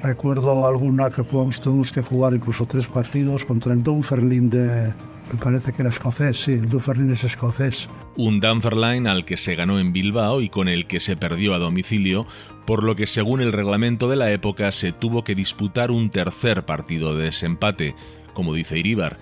Recuerdo 0.03 0.67
alguna 0.67 1.09
que 1.09 1.23
tuvimos 1.23 1.91
que 1.91 2.01
jugar 2.01 2.33
incluso 2.33 2.65
tres 2.65 2.87
partidos 2.87 3.45
contra 3.45 3.73
el 3.73 3.81
Dunfermline 3.81 4.49
de, 4.49 4.93
me 5.31 5.39
parece 5.39 5.73
que 5.73 5.81
era 5.81 5.89
escocés, 5.89 6.37
sí, 6.37 6.53
el 6.53 6.69
Dunfermline 6.69 7.13
es 7.13 7.23
escocés. 7.23 7.89
Un 8.15 8.39
Dunfermline 8.39 9.07
al 9.07 9.25
que 9.25 9.37
se 9.37 9.55
ganó 9.55 9.79
en 9.79 9.91
Bilbao 9.91 10.41
y 10.41 10.49
con 10.49 10.67
el 10.67 10.85
que 10.85 10.99
se 10.99 11.15
perdió 11.15 11.53
a 11.53 11.59
domicilio, 11.59 12.27
por 12.65 12.83
lo 12.83 12.95
que 12.95 13.07
según 13.07 13.41
el 13.41 13.51
reglamento 13.51 14.09
de 14.09 14.15
la 14.15 14.31
época 14.31 14.71
se 14.71 14.91
tuvo 14.91 15.23
que 15.23 15.35
disputar 15.35 15.91
un 15.91 16.09
tercer 16.09 16.65
partido 16.65 17.15
de 17.15 17.25
desempate, 17.25 17.95
como 18.33 18.53
dice 18.53 18.77
Iríbar. 18.77 19.17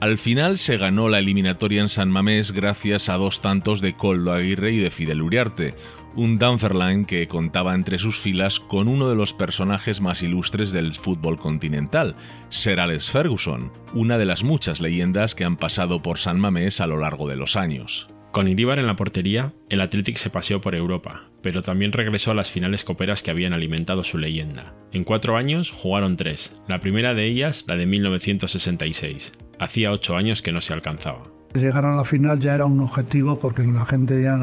Al 0.00 0.16
final 0.16 0.58
se 0.58 0.76
ganó 0.76 1.08
la 1.08 1.18
eliminatoria 1.18 1.80
en 1.80 1.88
San 1.88 2.08
Mamés 2.08 2.52
gracias 2.52 3.08
a 3.08 3.16
dos 3.16 3.40
tantos 3.40 3.80
de 3.80 3.96
Coldo 3.96 4.32
Aguirre 4.32 4.70
y 4.70 4.78
de 4.78 4.92
Fidel 4.92 5.22
Uriarte, 5.22 5.74
un 6.16 6.38
Dunfermline 6.38 7.04
que 7.04 7.28
contaba 7.28 7.74
entre 7.74 7.98
sus 7.98 8.18
filas 8.18 8.60
con 8.60 8.88
uno 8.88 9.08
de 9.08 9.16
los 9.16 9.32
personajes 9.32 10.00
más 10.00 10.22
ilustres 10.22 10.72
del 10.72 10.94
fútbol 10.94 11.38
continental, 11.38 12.16
Sir 12.50 12.80
Alex 12.80 13.10
Ferguson, 13.10 13.72
una 13.94 14.18
de 14.18 14.24
las 14.24 14.42
muchas 14.42 14.80
leyendas 14.80 15.34
que 15.34 15.44
han 15.44 15.56
pasado 15.56 16.02
por 16.02 16.18
San 16.18 16.40
Mamés 16.40 16.80
a 16.80 16.86
lo 16.86 16.98
largo 16.98 17.28
de 17.28 17.36
los 17.36 17.56
años. 17.56 18.08
Con 18.32 18.46
Iríbar 18.46 18.78
en 18.78 18.86
la 18.86 18.96
portería, 18.96 19.54
el 19.70 19.80
Athletic 19.80 20.16
se 20.16 20.30
paseó 20.30 20.60
por 20.60 20.74
Europa, 20.74 21.24
pero 21.42 21.62
también 21.62 21.92
regresó 21.92 22.32
a 22.32 22.34
las 22.34 22.50
finales 22.50 22.84
coperas 22.84 23.22
que 23.22 23.30
habían 23.30 23.54
alimentado 23.54 24.04
su 24.04 24.18
leyenda. 24.18 24.74
En 24.92 25.04
cuatro 25.04 25.36
años 25.36 25.70
jugaron 25.70 26.16
tres, 26.16 26.62
la 26.68 26.80
primera 26.80 27.14
de 27.14 27.26
ellas 27.26 27.64
la 27.66 27.76
de 27.76 27.86
1966. 27.86 29.32
Hacía 29.58 29.92
ocho 29.92 30.16
años 30.16 30.42
que 30.42 30.52
no 30.52 30.60
se 30.60 30.74
alcanzaba. 30.74 31.37
Llegar 31.58 31.84
a 31.84 31.96
la 31.96 32.04
final 32.04 32.38
ya 32.38 32.54
era 32.54 32.66
un 32.66 32.80
objetivo 32.80 33.38
porque 33.38 33.62
la 33.64 33.84
gente 33.84 34.22
ya 34.22 34.38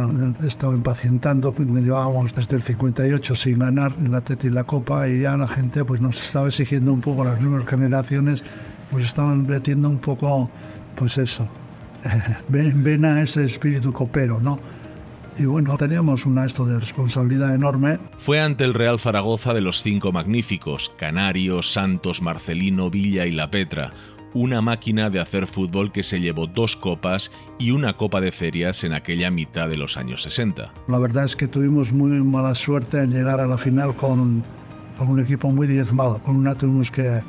estaba 0.45 0.73
impacientando. 0.73 1.53
Llevábamos 1.53 2.35
desde 2.35 2.57
el 2.57 2.61
58 2.61 3.35
sin 3.35 3.59
ganar 3.59 3.93
TET 4.23 4.45
y 4.45 4.49
la 4.49 4.63
Copa 4.63 5.07
y 5.07 5.21
ya 5.21 5.37
la 5.37 5.47
gente 5.47 5.85
pues 5.85 6.01
nos 6.01 6.21
estaba 6.21 6.47
exigiendo 6.47 6.91
un 6.91 7.01
poco, 7.01 7.23
las 7.23 7.39
nuevas 7.41 7.67
generaciones 7.67 8.43
pues 8.91 9.05
estaban 9.05 9.47
metiendo 9.47 9.89
un 9.89 9.97
poco, 9.97 10.49
pues 10.95 11.17
eso, 11.17 11.47
ven, 12.49 12.83
ven 12.83 13.05
a 13.05 13.21
ese 13.21 13.45
espíritu 13.45 13.91
copero, 13.91 14.39
¿no? 14.39 14.59
y 15.37 15.45
bueno, 15.45 15.75
teníamos 15.77 16.25
una 16.25 16.45
esto 16.45 16.65
de 16.65 16.79
responsabilidad 16.79 17.53
enorme. 17.53 17.99
Fue 18.17 18.39
ante 18.39 18.63
el 18.63 18.73
Real 18.73 18.99
Zaragoza 18.99 19.53
de 19.53 19.61
los 19.61 19.81
cinco 19.81 20.11
magníficos, 20.11 20.91
Canario, 20.97 21.61
Santos, 21.61 22.21
Marcelino, 22.21 22.89
Villa 22.89 23.25
y 23.25 23.31
La 23.31 23.51
Petra, 23.51 23.91
una 24.35 24.61
máquina 24.61 25.09
de 25.09 25.21
hacer 25.21 25.47
fútbol 25.47 25.93
que 25.93 26.03
se 26.03 26.19
llevó 26.19 26.45
dos 26.45 26.75
copas 26.75 27.31
y 27.57 27.71
una 27.71 27.95
copa 27.95 28.19
de 28.19 28.33
ferias 28.33 28.83
en 28.83 28.93
aquella 28.93 29.31
mitad 29.31 29.69
de 29.69 29.77
los 29.77 29.95
años 29.95 30.23
60. 30.23 30.73
La 30.89 30.99
verdad 30.99 31.23
es 31.23 31.37
que 31.37 31.47
tuvimos 31.47 31.93
muy 31.93 32.11
mala 32.21 32.53
suerte 32.53 32.99
en 32.99 33.11
llegar 33.11 33.39
a 33.39 33.47
la 33.47 33.57
final 33.57 33.95
con, 33.95 34.43
un 34.99 35.19
equipo 35.19 35.49
muy 35.49 35.67
diezmado. 35.67 36.21
Con 36.21 36.35
una 36.35 36.53
tuvimos 36.53 36.91
que 36.91 37.21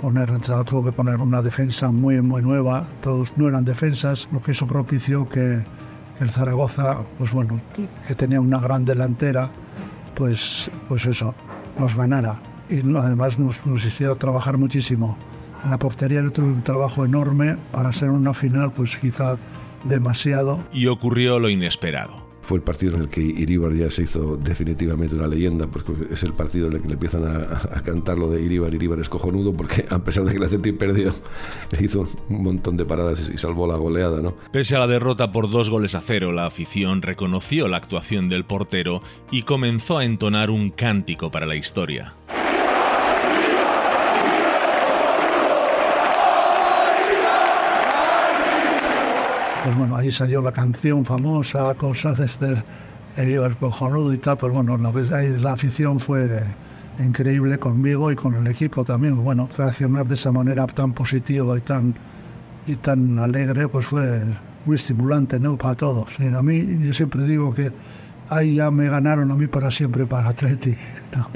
poner, 0.00 0.30
tuvo 0.64 0.84
que 0.84 0.92
poner 0.92 1.16
una 1.16 1.42
defensa 1.42 1.90
muy, 1.90 2.22
muy 2.22 2.42
nueva. 2.42 2.86
Todos 3.02 3.36
no 3.36 3.48
eran 3.48 3.64
defensas, 3.64 4.28
lo 4.30 4.40
que 4.40 4.52
eso 4.52 4.66
propició 4.66 5.28
que, 5.28 5.64
el 6.20 6.30
Zaragoza, 6.30 6.98
pues 7.18 7.32
bueno, 7.32 7.60
que 8.06 8.14
tenía 8.14 8.40
una 8.40 8.60
gran 8.60 8.84
delantera, 8.84 9.50
pues, 10.14 10.70
pues 10.86 11.06
eso, 11.06 11.34
nos 11.80 11.96
ganara. 11.96 12.40
Y 12.70 12.78
además 12.96 13.36
nos, 13.36 13.66
nos 13.66 13.84
hiciera 13.84 14.14
trabajar 14.14 14.56
muchísimo. 14.56 15.18
En 15.64 15.70
la 15.70 15.78
portería 15.78 16.28
tuve 16.30 16.46
un 16.46 16.62
trabajo 16.62 17.04
enorme 17.04 17.56
para 17.70 17.92
ser 17.92 18.10
una 18.10 18.34
final, 18.34 18.72
pues 18.72 18.96
quizá 18.96 19.38
demasiado. 19.84 20.60
Y 20.72 20.86
ocurrió 20.86 21.38
lo 21.38 21.48
inesperado. 21.48 22.22
Fue 22.40 22.58
el 22.58 22.64
partido 22.64 22.96
en 22.96 23.02
el 23.02 23.08
que 23.08 23.20
Iríbar 23.20 23.72
ya 23.72 23.88
se 23.88 24.02
hizo 24.02 24.36
definitivamente 24.36 25.14
una 25.14 25.28
leyenda, 25.28 25.68
porque 25.68 25.92
es 26.12 26.24
el 26.24 26.32
partido 26.32 26.66
en 26.66 26.72
el 26.72 26.82
que 26.82 26.88
le 26.88 26.94
empiezan 26.94 27.24
a, 27.24 27.80
cantar 27.82 28.18
lo 28.18 28.28
de 28.28 28.42
Iríbar, 28.42 28.74
Iríbar 28.74 28.98
es 28.98 29.08
cojonudo, 29.08 29.52
porque 29.52 29.84
a 29.90 30.00
pesar 30.00 30.24
de 30.24 30.32
que 30.32 30.38
el 30.38 30.42
Atlético 30.42 30.76
perdió, 30.76 31.14
hizo 31.80 32.04
un 32.28 32.42
montón 32.42 32.76
de 32.76 32.84
paradas 32.84 33.30
y 33.32 33.38
salvó 33.38 33.68
la 33.68 33.76
goleada, 33.76 34.20
¿no? 34.20 34.34
Pese 34.50 34.74
a 34.74 34.80
la 34.80 34.88
derrota 34.88 35.30
por 35.30 35.50
dos 35.50 35.70
goles 35.70 35.94
a 35.94 36.00
cero, 36.00 36.32
la 36.32 36.46
afición 36.46 37.00
reconoció 37.02 37.68
la 37.68 37.76
actuación 37.76 38.28
del 38.28 38.44
portero 38.44 39.02
y 39.30 39.42
comenzó 39.42 39.98
a 39.98 40.04
entonar 40.04 40.50
un 40.50 40.70
cántico 40.70 41.30
para 41.30 41.46
la 41.46 41.54
historia. 41.54 42.14
Pues 49.62 49.76
bueno, 49.76 49.96
ahí 49.96 50.10
salió 50.10 50.42
la 50.42 50.52
canción 50.52 51.04
famosa, 51.04 51.74
cosas 51.74 52.18
de 52.18 52.24
este 52.24 52.62
el 53.16 53.56
cojonudo 53.56 54.12
y 54.12 54.18
tal, 54.18 54.38
pues 54.38 54.52
bueno, 54.52 54.76
la, 54.78 54.90
la 54.90 55.52
afición 55.52 56.00
fue 56.00 56.42
increíble 56.98 57.58
conmigo 57.58 58.10
y 58.10 58.16
con 58.16 58.34
el 58.34 58.46
equipo 58.46 58.84
también. 58.84 59.22
Bueno, 59.22 59.48
reaccionar 59.56 60.06
de 60.06 60.14
esa 60.14 60.32
manera 60.32 60.66
tan 60.66 60.92
positiva 60.92 61.56
y 61.56 61.60
tan, 61.60 61.94
y 62.66 62.76
tan 62.76 63.18
alegre, 63.18 63.68
pues 63.68 63.86
fue 63.86 64.22
muy 64.64 64.76
estimulante, 64.76 65.38
¿no? 65.38 65.56
Para 65.56 65.74
todos. 65.74 66.08
a 66.20 66.42
mí, 66.42 66.78
yo 66.80 66.92
siempre 66.92 67.24
digo 67.24 67.52
que 67.54 67.70
ahí 68.30 68.56
ya 68.56 68.70
me 68.70 68.88
ganaron 68.88 69.30
a 69.30 69.34
mí 69.34 69.46
para 69.46 69.70
siempre, 69.70 70.06
para 70.06 70.30
Athletic, 70.30 70.78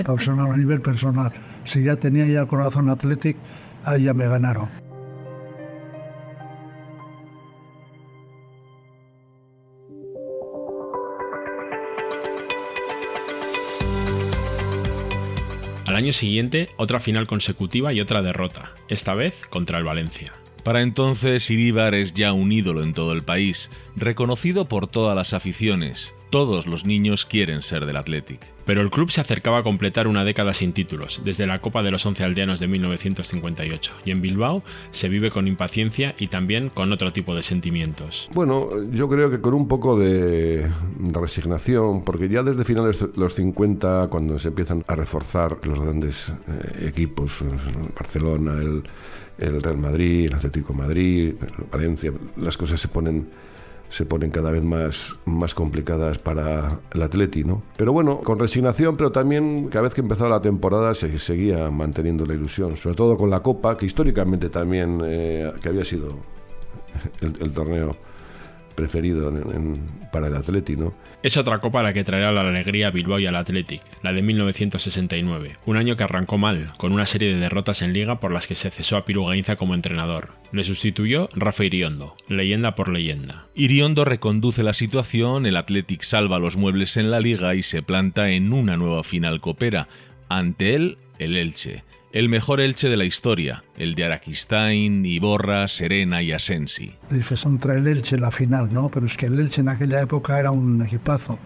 personal, 0.04 0.50
a 0.50 0.56
nivel 0.56 0.80
personal. 0.80 1.32
Si 1.64 1.82
ya 1.82 1.96
tenía 1.96 2.26
ya 2.26 2.40
el 2.40 2.46
corazón 2.46 2.88
Athletic, 2.88 3.36
ahí 3.84 4.04
ya 4.04 4.14
me 4.14 4.26
ganaron. 4.26 4.85
Al 15.86 15.94
año 15.94 16.12
siguiente, 16.12 16.68
otra 16.78 16.98
final 16.98 17.28
consecutiva 17.28 17.92
y 17.92 18.00
otra 18.00 18.20
derrota, 18.20 18.72
esta 18.88 19.14
vez 19.14 19.36
contra 19.48 19.78
el 19.78 19.84
Valencia. 19.84 20.32
Para 20.64 20.82
entonces, 20.82 21.48
Iríbar 21.48 21.94
es 21.94 22.12
ya 22.12 22.32
un 22.32 22.50
ídolo 22.50 22.82
en 22.82 22.92
todo 22.92 23.12
el 23.12 23.22
país, 23.22 23.70
reconocido 23.94 24.64
por 24.64 24.88
todas 24.88 25.14
las 25.14 25.32
aficiones. 25.32 26.12
Todos 26.36 26.66
los 26.66 26.84
niños 26.84 27.24
quieren 27.24 27.62
ser 27.62 27.86
del 27.86 27.96
Athletic. 27.96 28.40
Pero 28.66 28.82
el 28.82 28.90
club 28.90 29.10
se 29.10 29.22
acercaba 29.22 29.60
a 29.60 29.62
completar 29.62 30.06
una 30.06 30.22
década 30.22 30.52
sin 30.52 30.74
títulos, 30.74 31.22
desde 31.24 31.46
la 31.46 31.62
Copa 31.62 31.82
de 31.82 31.90
los 31.90 32.04
Once 32.04 32.22
Aldeanos 32.22 32.60
de 32.60 32.68
1958, 32.68 33.92
y 34.04 34.10
en 34.10 34.20
Bilbao 34.20 34.62
se 34.90 35.08
vive 35.08 35.30
con 35.30 35.48
impaciencia 35.48 36.14
y 36.18 36.26
también 36.26 36.68
con 36.68 36.92
otro 36.92 37.10
tipo 37.10 37.34
de 37.34 37.42
sentimientos. 37.42 38.28
Bueno, 38.34 38.68
yo 38.90 39.08
creo 39.08 39.30
que 39.30 39.40
con 39.40 39.54
un 39.54 39.66
poco 39.66 39.98
de, 39.98 40.70
resignación, 40.98 42.04
porque 42.04 42.28
ya 42.28 42.42
desde 42.42 42.64
finales 42.64 43.00
de 43.00 43.08
los 43.16 43.34
50, 43.34 44.08
cuando 44.10 44.38
se 44.38 44.48
empiezan 44.48 44.84
a 44.88 44.94
reforzar 44.94 45.56
los 45.62 45.80
grandes 45.80 46.28
eh, 46.28 46.88
equipos, 46.88 47.42
Barcelona, 47.94 48.60
el, 48.60 48.82
el 49.38 49.62
Real 49.62 49.78
Madrid, 49.78 50.26
el 50.26 50.34
Atlético 50.34 50.74
Madrid, 50.74 51.32
Valencia, 51.72 52.12
las 52.36 52.58
cosas 52.58 52.78
se 52.78 52.88
ponen 52.88 53.26
se 53.88 54.04
ponen 54.04 54.30
cada 54.30 54.50
vez 54.50 54.62
más, 54.62 55.16
más 55.24 55.54
complicadas 55.54 56.18
para 56.18 56.80
el 56.92 57.02
Atleti, 57.02 57.44
¿no? 57.44 57.62
Pero 57.76 57.92
bueno, 57.92 58.20
con 58.20 58.38
resignación, 58.38 58.96
pero 58.96 59.12
también 59.12 59.68
cada 59.68 59.82
vez 59.82 59.94
que 59.94 60.00
empezaba 60.00 60.30
la 60.30 60.42
temporada 60.42 60.94
se 60.94 61.16
seguía 61.18 61.70
manteniendo 61.70 62.26
la 62.26 62.34
ilusión, 62.34 62.76
sobre 62.76 62.96
todo 62.96 63.16
con 63.16 63.30
la 63.30 63.40
Copa, 63.40 63.76
que 63.76 63.86
históricamente 63.86 64.48
también, 64.50 65.00
eh, 65.04 65.52
que 65.62 65.68
había 65.68 65.84
sido 65.84 66.16
el, 67.20 67.52
torneo 67.52 67.96
preferido 68.76 69.32
para 70.12 70.28
el 70.28 70.36
Atleti, 70.36 70.76
¿no? 70.76 70.94
Es 71.22 71.36
otra 71.36 71.58
copa 71.58 71.82
la 71.82 71.92
que 71.92 72.04
traerá 72.04 72.30
la 72.30 72.42
alegría 72.42 72.88
a 72.88 72.90
Bilbao 72.90 73.18
y 73.18 73.26
al 73.26 73.34
Athletic, 73.34 73.82
la 74.02 74.12
de 74.12 74.22
1969, 74.22 75.56
un 75.66 75.76
año 75.76 75.96
que 75.96 76.04
arrancó 76.04 76.38
mal, 76.38 76.72
con 76.76 76.92
una 76.92 77.06
serie 77.06 77.34
de 77.34 77.40
derrotas 77.40 77.82
en 77.82 77.92
liga 77.92 78.20
por 78.20 78.30
las 78.30 78.46
que 78.46 78.54
se 78.54 78.70
cesó 78.70 78.96
a 78.96 79.04
Piru 79.04 79.24
Gainza 79.26 79.56
como 79.56 79.74
entrenador. 79.74 80.34
Le 80.52 80.62
sustituyó 80.62 81.28
Rafa 81.34 81.64
Iriondo, 81.64 82.14
leyenda 82.28 82.76
por 82.76 82.88
leyenda. 82.88 83.46
Iriondo 83.54 84.04
reconduce 84.04 84.62
la 84.62 84.74
situación, 84.74 85.46
el 85.46 85.56
Athletic 85.56 86.02
salva 86.02 86.38
los 86.38 86.56
muebles 86.56 86.96
en 86.96 87.10
la 87.10 87.18
liga 87.18 87.54
y 87.56 87.62
se 87.62 87.82
planta 87.82 88.30
en 88.30 88.52
una 88.52 88.76
nueva 88.76 89.02
final 89.02 89.40
copera. 89.40 89.88
Ante 90.28 90.74
él, 90.74 90.98
el 91.18 91.36
Elche 91.36 91.82
el 92.12 92.28
mejor 92.28 92.60
Elche 92.60 92.88
de 92.88 92.96
la 92.96 93.04
historia, 93.04 93.64
el 93.76 93.94
de 93.94 94.04
Araquistain, 94.04 95.04
Iborra, 95.04 95.68
Serena 95.68 96.22
y 96.22 96.32
Asensi. 96.32 96.92
Dices 97.10 97.42
contra 97.42 97.74
el 97.74 97.86
Elche 97.86 98.16
la 98.16 98.30
final, 98.30 98.72
¿no? 98.72 98.88
Pero 98.88 99.06
es 99.06 99.16
que 99.16 99.26
el 99.26 99.38
Elche 99.38 99.60
en 99.60 99.68
aquella 99.68 100.00
época 100.00 100.38
era 100.38 100.50
un 100.50 100.82
equipazo. 100.82 101.38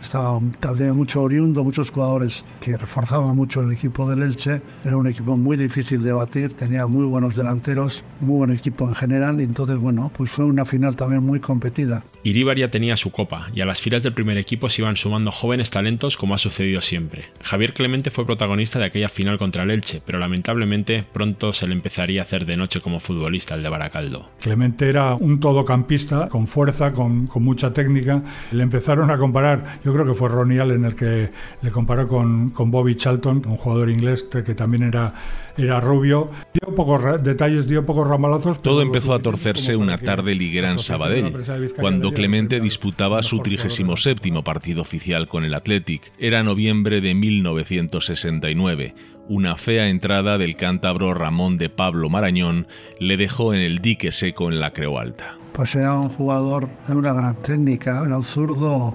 Estaba, 0.00 0.40
había 0.62 0.92
mucho 0.92 1.22
oriundo, 1.22 1.64
muchos 1.64 1.90
jugadores 1.90 2.44
que 2.60 2.76
reforzaban 2.76 3.36
mucho 3.36 3.60
el 3.60 3.72
equipo 3.72 4.08
del 4.08 4.22
Elche. 4.22 4.62
Era 4.84 4.96
un 4.96 5.06
equipo 5.06 5.36
muy 5.36 5.56
difícil 5.56 6.02
de 6.02 6.12
batir, 6.12 6.54
tenía 6.54 6.86
muy 6.86 7.04
buenos 7.04 7.36
delanteros, 7.36 8.04
muy 8.20 8.38
buen 8.38 8.52
equipo 8.52 8.88
en 8.88 8.94
general. 8.94 9.40
Y 9.40 9.44
entonces, 9.44 9.76
bueno, 9.78 10.10
pues 10.16 10.30
fue 10.30 10.44
una 10.44 10.64
final 10.64 10.96
también 10.96 11.22
muy 11.22 11.40
competida. 11.40 12.04
Iríbar 12.22 12.58
ya 12.58 12.70
tenía 12.70 12.96
su 12.96 13.10
copa 13.10 13.48
y 13.54 13.60
a 13.60 13.66
las 13.66 13.80
filas 13.80 14.02
del 14.02 14.14
primer 14.14 14.38
equipo 14.38 14.68
se 14.68 14.82
iban 14.82 14.96
sumando 14.96 15.32
jóvenes 15.32 15.70
talentos 15.70 16.16
como 16.16 16.34
ha 16.34 16.38
sucedido 16.38 16.80
siempre. 16.80 17.24
Javier 17.42 17.72
Clemente 17.72 18.10
fue 18.10 18.26
protagonista 18.26 18.78
de 18.78 18.86
aquella 18.86 19.08
final 19.08 19.38
contra 19.38 19.64
el 19.64 19.70
Elche, 19.70 20.02
pero 20.04 20.18
lamentablemente 20.18 21.04
pronto 21.12 21.52
se 21.52 21.66
le 21.66 21.74
empezaría 21.74 22.20
a 22.20 22.24
hacer 22.24 22.46
de 22.46 22.56
noche 22.56 22.80
como 22.80 23.00
futbolista 23.00 23.54
el 23.54 23.62
de 23.62 23.68
Baracaldo. 23.68 24.30
Clemente 24.40 24.88
era 24.88 25.14
un 25.14 25.40
todocampista 25.40 26.28
con 26.28 26.46
fuerza, 26.46 26.92
con, 26.92 27.26
con 27.26 27.42
mucha 27.42 27.72
técnica. 27.72 28.22
Le 28.52 28.62
empezaron 28.62 29.10
a 29.10 29.16
comparar, 29.16 29.80
yo 29.84 29.89
creo 29.92 30.06
que 30.06 30.14
fue 30.14 30.28
Ronnie 30.28 30.60
Allen 30.60 30.84
el 30.84 30.94
que 30.94 31.30
le 31.62 31.70
comparó 31.70 32.08
con, 32.08 32.50
con 32.50 32.70
Bobby 32.70 32.96
Charlton, 32.96 33.42
un 33.46 33.56
jugador 33.56 33.90
inglés 33.90 34.22
que 34.24 34.54
también 34.54 34.82
era, 34.82 35.14
era 35.56 35.80
rubio. 35.80 36.30
Dio 36.52 36.74
pocos 36.74 37.22
detalles, 37.22 37.66
dio 37.66 37.84
pocos 37.84 38.06
ramalazos. 38.06 38.60
Todo 38.62 38.82
empezó 38.82 39.14
a 39.14 39.20
torcerse 39.20 39.76
una 39.76 39.98
tarde 39.98 40.34
liguera 40.34 40.70
en 40.70 40.78
Sabadell, 40.78 41.32
cuando 41.78 42.12
Clemente 42.12 42.60
disputaba 42.60 43.22
su 43.22 43.40
37 43.40 44.20
partido 44.44 44.82
oficial 44.82 45.28
con 45.28 45.44
el 45.44 45.54
Athletic. 45.54 46.12
Era 46.18 46.42
noviembre 46.42 47.00
de 47.00 47.14
1969 47.14 48.94
una 49.28 49.56
fea 49.56 49.88
entrada 49.88 50.38
del 50.38 50.56
cántabro 50.56 51.14
Ramón 51.14 51.56
de 51.56 51.68
Pablo 51.68 52.08
Marañón 52.08 52.66
le 52.98 53.16
dejó 53.16 53.54
en 53.54 53.60
el 53.60 53.78
dique 53.78 54.10
seco 54.10 54.50
en 54.50 54.58
la 54.58 54.72
Creo 54.72 54.98
Alta. 54.98 55.36
Pues 55.52 55.76
era 55.76 55.94
un 55.94 56.08
jugador 56.08 56.68
de 56.88 56.96
una 56.96 57.12
gran 57.12 57.36
técnica, 57.36 58.02
era 58.04 58.16
un 58.16 58.24
zurdo 58.24 58.92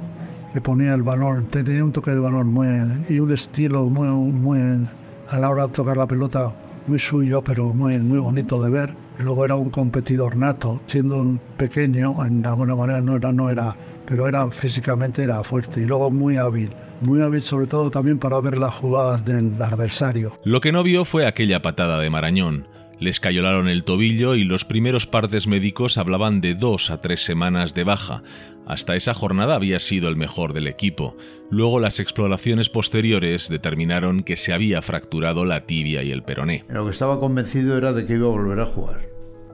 que 0.55 0.62
ponía 0.62 0.93
el 0.93 1.03
balón, 1.03 1.47
tenía 1.47 1.83
un 1.83 1.91
toque 1.91 2.12
de 2.12 2.19
balón 2.19 2.47
muy, 2.47 2.69
y 3.09 3.19
un 3.19 3.29
estilo 3.29 3.89
muy, 3.89 4.07
muy, 4.07 4.88
a 5.27 5.38
la 5.38 5.50
hora 5.50 5.67
de 5.67 5.74
tocar 5.74 5.97
la 5.97 6.07
pelota, 6.07 6.55
muy 6.88 6.97
suyo, 6.97 7.41
pero 7.41 7.74
muy, 7.74 7.97
muy 7.97 8.19
bonito 8.19 8.63
de 8.63 8.69
ver. 8.69 8.93
Luego 9.19 9.43
era 9.43 9.55
un 9.55 9.69
competidor 9.69 10.38
nato, 10.38 10.79
siendo 10.88 11.17
un 11.17 11.41
pequeño, 11.57 12.25
en 12.25 12.45
alguna 12.45 12.74
manera 12.74 13.01
no 13.01 13.17
era, 13.17 13.33
no 13.33 13.50
era, 13.50 13.75
pero 14.05 14.29
era 14.29 14.50
físicamente 14.50 15.24
era 15.24 15.43
fuerte 15.43 15.81
y 15.81 15.85
luego 15.85 16.09
muy 16.09 16.38
hábil. 16.38 16.71
Muy 17.01 17.21
hábil 17.21 17.41
sobre 17.41 17.67
todo 17.67 17.91
también 17.91 18.17
para 18.17 18.39
ver 18.39 18.57
las 18.57 18.75
jugadas 18.75 19.25
del 19.25 19.62
adversario. 19.62 20.39
Lo 20.45 20.62
que 20.62 20.71
no 20.71 20.83
vio 20.83 21.03
fue 21.03 21.25
aquella 21.25 21.62
patada 21.62 22.00
de 22.00 22.09
Marañón. 22.09 22.65
Les 22.99 23.19
cayolaron 23.19 23.67
el 23.67 23.83
tobillo 23.83 24.35
y 24.35 24.43
los 24.43 24.65
primeros 24.65 25.05
partes 25.05 25.47
médicos 25.47 25.97
hablaban 25.97 26.41
de 26.41 26.53
dos 26.53 26.89
a 26.89 27.01
tres 27.01 27.23
semanas 27.23 27.73
de 27.73 27.83
baja, 27.83 28.23
hasta 28.65 28.95
esa 28.95 29.13
jornada 29.13 29.55
había 29.55 29.79
sido 29.79 30.09
el 30.09 30.15
mejor 30.15 30.53
del 30.53 30.67
equipo. 30.67 31.15
Luego 31.51 31.79
las 31.79 31.99
exploraciones 31.99 32.69
posteriores 32.69 33.47
determinaron 33.47 34.23
que 34.23 34.37
se 34.37 34.53
había 34.53 34.81
fracturado 34.81 35.45
la 35.45 35.65
tibia 35.65 36.03
y 36.03 36.11
el 36.11 36.23
peroné. 36.23 36.65
Lo 36.69 36.85
que 36.85 36.91
estaba 36.91 37.19
convencido 37.19 37.77
era 37.77 37.93
de 37.93 38.05
que 38.05 38.13
iba 38.13 38.27
a 38.27 38.31
volver 38.31 38.59
a 38.59 38.65
jugar. 38.65 39.01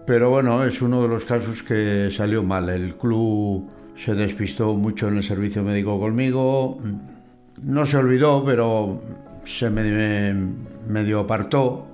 Pero 0.08 0.30
bueno, 0.30 0.64
es 0.64 0.82
uno 0.82 1.02
de 1.02 1.10
los 1.10 1.26
casos 1.26 1.62
que 1.64 2.10
salió 2.12 2.44
mal. 2.44 2.70
El 2.70 2.96
club 2.96 3.70
se 3.96 4.16
despistó 4.16 4.74
mucho 4.76 5.10
en 5.10 5.18
el 5.18 5.24
servicio 5.24 5.64
médico 5.64 6.00
conmigo. 6.00 6.78
No 7.62 7.86
se 7.86 7.98
olvidó, 7.98 8.44
pero 8.46 9.00
se 9.44 9.70
me, 9.70 10.34
medio 10.88 11.20
apartó. 11.20 11.91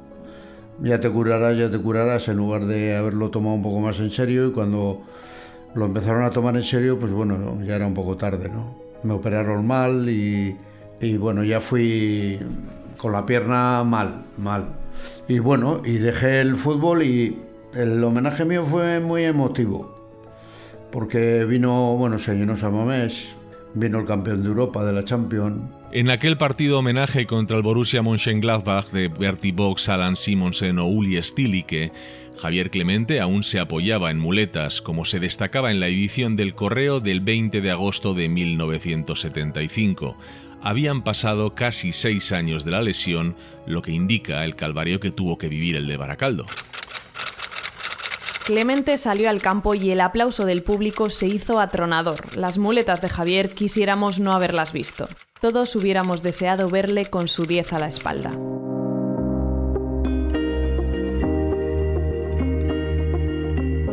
Ya 0.81 0.99
te 0.99 1.09
curarás, 1.09 1.57
ya 1.57 1.71
te 1.71 1.79
curarás, 1.79 2.27
en 2.27 2.37
lugar 2.37 2.65
de 2.65 2.95
haberlo 2.95 3.29
tomado 3.31 3.55
un 3.55 3.63
poco 3.63 3.79
más 3.79 3.99
en 3.99 4.11
serio. 4.11 4.47
Y 4.47 4.51
cuando 4.51 5.01
lo 5.73 5.85
empezaron 5.85 6.23
a 6.23 6.29
tomar 6.29 6.55
en 6.55 6.63
serio, 6.63 6.99
pues 6.99 7.11
bueno, 7.11 7.59
ya 7.63 7.75
era 7.75 7.87
un 7.87 7.93
poco 7.93 8.15
tarde, 8.17 8.49
¿no? 8.49 8.75
Me 9.03 9.13
operaron 9.13 9.65
mal 9.65 10.07
y, 10.09 10.55
bueno, 11.17 11.43
ya 11.43 11.61
fui 11.61 12.39
con 12.97 13.11
la 13.11 13.25
pierna 13.25 13.83
mal, 13.83 14.25
mal. 14.37 14.69
Y 15.27 15.39
bueno, 15.39 15.81
y 15.85 15.97
dejé 15.97 16.41
el 16.41 16.55
fútbol 16.55 17.03
y 17.03 17.39
el 17.73 18.03
homenaje 18.03 18.45
mío 18.45 18.63
fue 18.63 18.99
muy 18.99 19.23
emotivo, 19.23 19.95
porque 20.91 21.45
vino, 21.45 21.95
bueno, 21.95 22.17
se 22.17 22.33
llenó 22.33 22.57
Samamés, 22.57 23.29
vino 23.75 23.99
el 23.99 24.05
campeón 24.05 24.41
de 24.41 24.49
Europa 24.49 24.83
de 24.83 24.93
la 24.93 25.03
Champions. 25.03 25.61
En 25.97 26.12
aquel 26.12 26.38
partido 26.38 26.77
homenaje 26.77 27.25
contra 27.25 27.57
el 27.57 27.63
Borussia 27.63 28.03
Mönchengladbach 28.03 28.91
de 28.91 29.07
Bertie 29.07 29.51
Box, 29.51 29.89
Alan 29.89 30.15
Simonsen 30.15 30.77
o 30.77 30.86
Uli 30.86 31.19
Stilicke, 31.23 31.91
Javier 32.38 32.69
Clemente 32.69 33.19
aún 33.19 33.43
se 33.43 33.57
apoyaba 33.57 34.12
en 34.12 34.19
muletas, 34.19 34.79
como 34.79 35.05
se 35.05 35.19
destacaba 35.19 35.71
en 35.71 35.79
la 35.79 35.88
edición 35.88 36.36
del 36.36 36.53
Correo 36.53 36.99
del 36.99 37.21
20 37.21 37.62
de 37.62 37.71
agosto 37.71 38.13
de 38.13 38.29
1975. 38.29 40.15
Habían 40.62 41.03
pasado 41.03 41.55
casi 41.55 41.91
seis 41.91 42.31
años 42.31 42.63
de 42.63 42.69
la 42.69 42.83
lesión, 42.83 43.36
lo 43.65 43.81
que 43.81 43.91
indica 43.91 44.45
el 44.45 44.55
calvario 44.55 44.99
que 44.99 45.10
tuvo 45.10 45.39
que 45.39 45.49
vivir 45.49 45.77
el 45.77 45.88
de 45.88 45.97
Baracaldo. 45.97 46.45
Clemente 48.45 48.99
salió 48.99 49.31
al 49.31 49.41
campo 49.41 49.73
y 49.73 49.89
el 49.89 50.01
aplauso 50.01 50.45
del 50.45 50.62
público 50.62 51.10
se 51.10 51.25
hizo 51.25 51.60
atronador. 51.60 52.38
Las 52.38 52.60
muletas 52.60 53.01
de 53.01 53.10
Javier 53.10 53.49
quisiéramos 53.49 54.19
no 54.19 54.33
haberlas 54.33 54.73
visto. 54.73 55.10
Todos 55.39 55.76
hubiéramos 55.76 56.23
deseado 56.23 56.67
verle 56.67 57.06
con 57.06 57.28
su 57.28 57.45
10 57.45 57.73
a 57.73 57.80
la 57.80 57.88
espalda. 57.88 58.32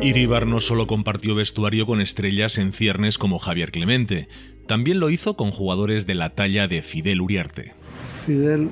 Iribar 0.01 0.47
no 0.47 0.61
solo 0.61 0.87
compartió 0.87 1.35
vestuario 1.35 1.87
con 1.87 2.01
estrellas 2.01 2.59
en 2.59 2.73
ciernes 2.73 3.19
como 3.19 3.39
Javier 3.39 3.73
Clemente, 3.73 4.29
también 4.67 5.01
lo 5.01 5.11
hizo 5.11 5.37
con 5.37 5.51
jugadores 5.51 6.07
de 6.07 6.15
la 6.15 6.35
talla 6.35 6.67
de 6.67 6.83
Fidel 6.83 7.21
Uriarte. 7.21 7.73
Fidel, 8.27 8.69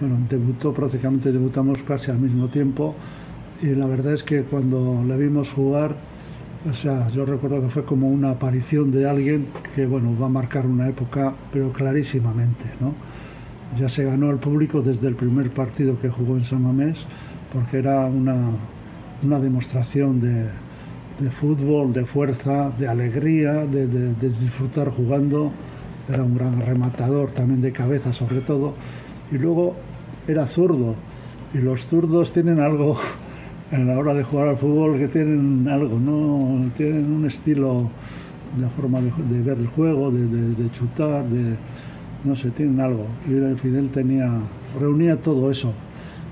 bueno, 0.00 0.24
debutó 0.28 0.72
prácticamente, 0.72 1.30
debutamos 1.30 1.82
casi 1.84 2.10
al 2.10 2.18
mismo 2.18 2.48
tiempo 2.48 2.96
y 3.60 3.74
la 3.74 3.86
verdad 3.86 4.14
es 4.14 4.24
que 4.24 4.42
cuando 4.42 5.04
le 5.06 5.16
vimos 5.16 5.52
jugar, 5.52 5.96
o 6.68 6.72
sea, 6.72 7.08
yo 7.08 7.24
recuerdo 7.24 7.60
que 7.60 7.68
fue 7.68 7.84
como 7.84 8.08
una 8.08 8.30
aparición 8.30 8.90
de 8.92 9.08
alguien 9.08 9.48
que, 9.74 9.84
bueno, 9.86 10.16
va 10.18 10.26
a 10.26 10.28
marcar 10.28 10.66
una 10.66 10.88
época, 10.88 11.34
pero 11.52 11.72
clarísimamente, 11.72 12.66
¿no? 12.80 12.94
Ya 13.78 13.88
se 13.88 14.04
ganó 14.04 14.30
al 14.30 14.38
público 14.38 14.80
desde 14.80 15.08
el 15.08 15.16
primer 15.16 15.50
partido 15.50 15.98
que 15.98 16.08
jugó 16.08 16.36
en 16.36 16.44
San 16.44 16.62
Mamés, 16.62 17.06
porque 17.52 17.78
era 17.78 18.06
una, 18.06 18.50
una 19.22 19.38
demostración 19.40 20.20
de, 20.20 20.48
fútbol, 21.30 21.92
de 21.92 22.04
fuerza, 22.04 22.70
de 22.78 22.86
alegría, 22.86 23.66
de, 23.66 24.14
disfrutar 24.20 24.90
jugando. 24.90 25.52
Era 26.08 26.22
un 26.22 26.34
gran 26.34 26.60
rematador 26.60 27.30
también 27.30 27.60
de 27.60 27.72
cabeza 27.72 28.12
sobre 28.12 28.40
todo. 28.40 28.74
Y 29.30 29.38
luego 29.38 29.76
era 30.28 30.46
zurdo. 30.46 30.96
Y 31.54 31.58
los 31.58 31.86
zurdos 31.86 32.32
tienen 32.32 32.60
algo 32.60 32.98
en 33.72 33.86
la 33.86 33.98
hora 33.98 34.14
de 34.14 34.22
jugar 34.22 34.48
al 34.48 34.58
fútbol 34.58 34.98
que 34.98 35.08
tienen 35.08 35.66
algo, 35.68 35.98
¿no? 35.98 36.70
Tienen 36.76 37.10
un 37.10 37.26
estilo, 37.26 37.90
la 38.60 38.68
forma 38.68 39.00
de, 39.00 39.42
ver 39.42 39.58
el 39.58 39.66
juego, 39.66 40.10
de, 40.10 40.70
chutar, 40.70 41.24
de 41.24 41.56
no 42.22 42.36
sé, 42.36 42.50
tienen 42.50 42.80
algo. 42.80 43.06
Y 43.26 43.58
Fidel 43.58 43.88
tenía, 43.88 44.30
reunía 44.78 45.20
todo 45.20 45.50
eso. 45.50 45.72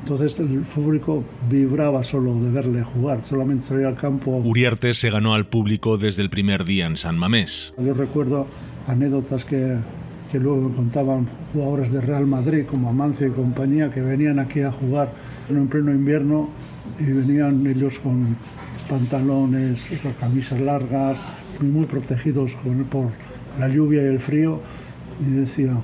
Entonces 0.01 0.39
el 0.39 0.61
público 0.61 1.25
vibraba 1.51 2.03
solo 2.03 2.35
de 2.35 2.51
verle 2.51 2.83
jugar, 2.83 3.23
solamente 3.23 3.67
salía 3.67 3.89
al 3.89 3.97
campo. 3.97 4.37
Uriarte 4.37 4.95
se 4.95 5.11
ganó 5.11 5.35
al 5.35 5.47
público 5.47 5.99
desde 5.99 6.23
el 6.23 6.31
primer 6.31 6.65
día 6.65 6.87
en 6.87 6.97
San 6.97 7.19
Mamés. 7.19 7.75
Yo 7.79 7.95
recuerdo 7.95 8.47
anécdotas 8.87 9.45
que, 9.45 9.77
que 10.31 10.39
luego 10.39 10.69
me 10.69 10.75
contaban 10.75 11.27
jugadores 11.53 11.93
de 11.93 12.01
Real 12.01 12.27
Madrid 12.27 12.65
como 12.67 12.89
Amancio 12.89 13.27
y 13.27 13.31
compañía 13.31 13.91
que 13.91 14.01
venían 14.01 14.39
aquí 14.39 14.61
a 14.61 14.71
jugar 14.71 15.13
en 15.49 15.67
pleno 15.69 15.91
invierno 15.91 16.51
y 16.99 17.11
venían 17.11 17.67
ellos 17.67 17.99
con 17.99 18.37
pantalones, 18.89 19.91
con 20.03 20.13
camisas 20.13 20.61
largas, 20.61 21.35
muy 21.61 21.87
protegidos 21.87 22.57
por 22.91 23.09
la 23.59 23.69
lluvia 23.69 24.03
y 24.03 24.07
el 24.07 24.21
frío 24.21 24.61
y 25.21 25.31
decían, 25.33 25.81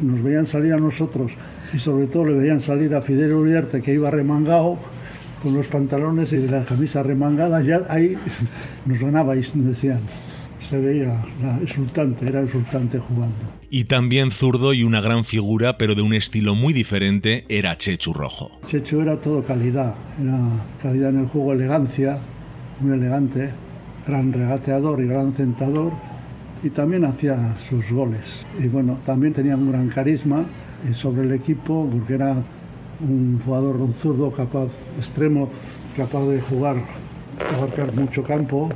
nos 0.00 0.22
veían 0.22 0.46
salir 0.46 0.72
a 0.72 0.78
nosotros 0.78 1.36
y 1.72 1.78
sobre 1.78 2.06
todo 2.06 2.26
le 2.26 2.34
veían 2.34 2.60
salir 2.60 2.94
a 2.94 3.02
Fidel 3.02 3.34
Uriarte 3.34 3.82
que 3.82 3.92
iba 3.92 4.10
remangado 4.10 4.78
con 5.42 5.54
los 5.54 5.66
pantalones 5.66 6.32
y 6.32 6.38
la 6.38 6.64
camisa 6.64 7.02
remangada, 7.02 7.60
ya 7.60 7.82
ahí 7.88 8.16
nos 8.86 8.98
ganabais, 8.98 9.52
decían. 9.54 10.00
Se 10.64 10.78
veía 10.78 11.22
la 11.42 11.58
exultante, 11.58 12.26
era 12.26 12.40
exultante 12.40 12.98
jugando. 12.98 13.44
Y 13.68 13.84
también 13.84 14.30
zurdo 14.30 14.72
y 14.72 14.82
una 14.82 15.02
gran 15.02 15.26
figura, 15.26 15.76
pero 15.76 15.94
de 15.94 16.00
un 16.00 16.14
estilo 16.14 16.54
muy 16.54 16.72
diferente, 16.72 17.44
era 17.50 17.76
Chechu 17.76 18.14
Rojo. 18.14 18.50
Chechu 18.66 19.02
era 19.02 19.20
todo 19.20 19.42
calidad, 19.42 19.94
era 20.18 20.38
calidad 20.80 21.10
en 21.10 21.20
el 21.20 21.26
juego, 21.26 21.52
elegancia, 21.52 22.16
muy 22.80 22.94
elegante, 22.94 23.50
gran 24.06 24.32
regateador 24.32 25.02
y 25.02 25.06
gran 25.06 25.34
centador, 25.34 25.92
y 26.62 26.70
también 26.70 27.04
hacía 27.04 27.58
sus 27.58 27.92
goles. 27.92 28.46
Y 28.58 28.68
bueno, 28.68 28.96
también 29.04 29.34
tenía 29.34 29.56
un 29.56 29.70
gran 29.70 29.90
carisma 29.90 30.46
sobre 30.94 31.24
el 31.24 31.32
equipo, 31.32 31.86
porque 31.92 32.14
era 32.14 32.42
un 33.06 33.38
jugador, 33.44 33.76
un 33.76 33.92
zurdo 33.92 34.32
capaz, 34.32 34.70
extremo, 34.96 35.50
capaz 35.94 36.24
de 36.24 36.40
jugar, 36.40 36.76
abarcar 37.54 37.94
mucho 37.94 38.22
campo 38.22 38.70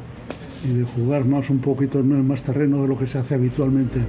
y 0.65 0.79
de 0.79 0.85
jugar 0.85 1.25
más 1.25 1.51
un 1.51 1.61
poquito 1.61 2.03
más 2.03 2.43
terreno 2.43 2.83
de 2.83 2.89
lo 2.89 2.99
que 2.99 3.07
se 3.07 3.19
hace 3.19 3.35
habitualmente. 3.35 4.01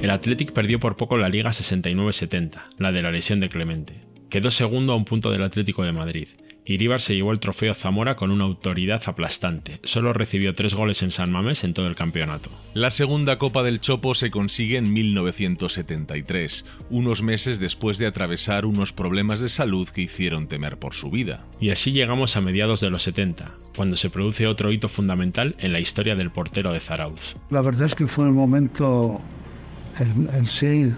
El 0.00 0.10
Athletic 0.10 0.52
perdió 0.52 0.80
por 0.80 0.96
poco 0.96 1.16
la 1.16 1.28
Liga 1.28 1.50
69-70, 1.50 2.62
la 2.78 2.90
de 2.90 3.02
la 3.02 3.12
lesión 3.12 3.38
de 3.38 3.48
Clemente. 3.48 4.02
Quedó 4.28 4.50
segundo 4.50 4.92
a 4.92 4.96
un 4.96 5.04
punto 5.04 5.30
del 5.30 5.42
Atlético 5.42 5.84
de 5.84 5.92
Madrid, 5.92 6.26
Iríbar 6.64 7.00
se 7.00 7.14
llevó 7.14 7.32
el 7.32 7.40
trofeo 7.40 7.74
Zamora 7.74 8.14
con 8.14 8.30
una 8.30 8.44
autoridad 8.44 9.02
aplastante. 9.06 9.80
Solo 9.82 10.12
recibió 10.12 10.54
tres 10.54 10.74
goles 10.74 11.02
en 11.02 11.10
San 11.10 11.32
Mamés 11.32 11.64
en 11.64 11.74
todo 11.74 11.88
el 11.88 11.96
campeonato. 11.96 12.50
La 12.74 12.90
segunda 12.90 13.38
Copa 13.38 13.62
del 13.62 13.80
Chopo 13.80 14.14
se 14.14 14.30
consigue 14.30 14.76
en 14.76 14.92
1973, 14.92 16.64
unos 16.90 17.22
meses 17.22 17.58
después 17.58 17.98
de 17.98 18.06
atravesar 18.06 18.64
unos 18.64 18.92
problemas 18.92 19.40
de 19.40 19.48
salud 19.48 19.88
que 19.88 20.02
hicieron 20.02 20.46
temer 20.46 20.78
por 20.78 20.94
su 20.94 21.10
vida. 21.10 21.46
Y 21.60 21.70
así 21.70 21.92
llegamos 21.92 22.36
a 22.36 22.40
mediados 22.40 22.80
de 22.80 22.90
los 22.90 23.02
70, 23.02 23.46
cuando 23.76 23.96
se 23.96 24.10
produce 24.10 24.46
otro 24.46 24.70
hito 24.70 24.88
fundamental 24.88 25.56
en 25.58 25.72
la 25.72 25.80
historia 25.80 26.14
del 26.14 26.30
portero 26.30 26.72
de 26.72 26.80
Zarauz. 26.80 27.34
La 27.50 27.62
verdad 27.62 27.86
es 27.86 27.94
que 27.94 28.06
fue 28.06 28.26
un 28.26 28.34
momento 28.34 29.20
en, 29.98 30.46
sí 30.46 30.92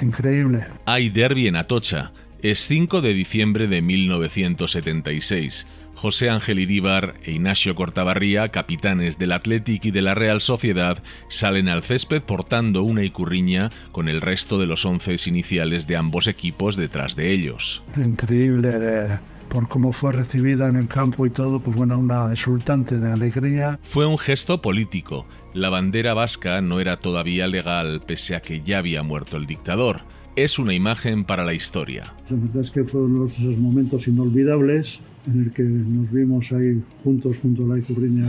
increíble. 0.00 0.64
Hay 0.86 1.10
derby 1.10 1.46
en 1.46 1.56
Atocha 1.56 2.12
es 2.42 2.66
5 2.66 3.00
de 3.02 3.14
diciembre 3.14 3.68
de 3.68 3.80
1976. 3.82 5.64
José 5.94 6.28
Ángel 6.28 6.58
Iríbar 6.58 7.14
e 7.22 7.30
Ignacio 7.30 7.76
Cortabarría, 7.76 8.48
capitanes 8.48 9.16
del 9.16 9.30
Athletic 9.30 9.84
y 9.84 9.90
de 9.92 10.02
la 10.02 10.16
Real 10.16 10.40
Sociedad, 10.40 11.00
salen 11.28 11.68
al 11.68 11.84
césped 11.84 12.22
portando 12.22 12.82
una 12.82 13.04
icurriña 13.04 13.70
con 13.92 14.08
el 14.08 14.20
resto 14.20 14.58
de 14.58 14.66
los 14.66 14.84
once 14.84 15.14
iniciales 15.26 15.86
de 15.86 15.96
ambos 15.96 16.26
equipos 16.26 16.74
detrás 16.74 17.14
de 17.14 17.30
ellos. 17.30 17.84
Increíble 17.96 19.20
por 19.48 19.68
cómo 19.68 19.92
fue 19.92 20.12
recibida 20.12 20.66
en 20.66 20.76
el 20.76 20.88
campo 20.88 21.26
y 21.26 21.30
todo, 21.30 21.60
pues 21.60 21.76
bueno, 21.76 21.98
una 21.98 22.32
exultante 22.32 22.98
de 22.98 23.12
alegría. 23.12 23.78
Fue 23.82 24.06
un 24.06 24.18
gesto 24.18 24.62
político. 24.62 25.26
La 25.54 25.68
bandera 25.68 26.14
vasca 26.14 26.62
no 26.62 26.80
era 26.80 26.96
todavía 26.96 27.46
legal 27.46 28.02
pese 28.04 28.34
a 28.34 28.40
que 28.40 28.62
ya 28.62 28.78
había 28.78 29.02
muerto 29.02 29.36
el 29.36 29.46
dictador 29.46 30.00
es 30.36 30.58
una 30.58 30.74
imagen 30.74 31.24
para 31.24 31.44
la 31.44 31.54
historia. 31.54 32.04
La 32.30 32.36
verdad 32.36 32.62
es 32.62 32.70
que 32.70 32.84
fueron 32.84 33.24
esos 33.24 33.58
momentos 33.58 34.08
inolvidables 34.08 35.00
en 35.26 35.42
el 35.42 35.52
que 35.52 35.62
nos 35.62 36.10
vimos 36.10 36.52
ahí 36.52 36.82
juntos 37.04 37.38
junto 37.38 37.64
a 37.64 37.68
la 37.68 37.78
Icurriña, 37.78 38.26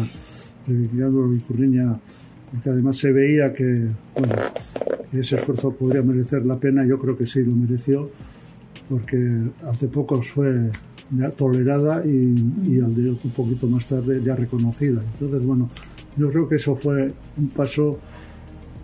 reivindicando 0.68 1.26
la 1.28 1.38
Icurriña, 1.38 2.00
porque 2.52 2.70
además 2.70 2.98
se 2.98 3.12
veía 3.12 3.54
que, 3.54 3.88
ese 5.14 5.36
esfuerzo 5.36 5.74
podría 5.74 6.02
merecer 6.02 6.46
la 6.46 6.60
pena, 6.60 6.86
yo 6.86 7.00
creo 7.00 7.16
que 7.16 7.26
sí 7.26 7.44
lo 7.44 7.56
mereció, 7.56 8.10
porque 8.90 9.18
hace 9.66 9.88
poco 9.88 10.22
fue 10.22 10.70
ya 11.12 11.30
tolerada 11.32 12.04
y, 12.06 12.36
y 12.68 12.80
al 12.80 12.94
día 12.94 13.12
un 13.12 13.32
poquito 13.32 13.68
más 13.68 13.88
tarde 13.88 14.22
ya 14.24 14.36
reconocida. 14.36 15.04
Entonces, 15.14 15.46
bueno, 15.46 15.70
yo 16.18 16.30
creo 16.30 16.50
que 16.50 16.56
eso 16.56 16.76
fue 16.76 17.14
un 17.38 17.48
paso 17.50 18.00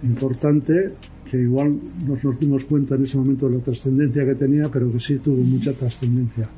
importante 0.04 0.94
que 1.30 1.38
igual 1.38 1.80
no 2.06 2.16
nos 2.22 2.40
dimos 2.40 2.66
cuenta 2.66 2.96
en 2.96 3.04
ese 3.04 3.18
momento 3.18 3.50
de 3.50 3.58
la 3.58 3.64
trascendencia 3.64 4.26
que 4.26 4.36
tenía, 4.36 4.70
pero 4.70 4.92
que 4.92 5.00
sí 5.00 5.18
tuvo 5.18 5.44
mucha 5.44 5.74
trascendencia. 5.74 6.50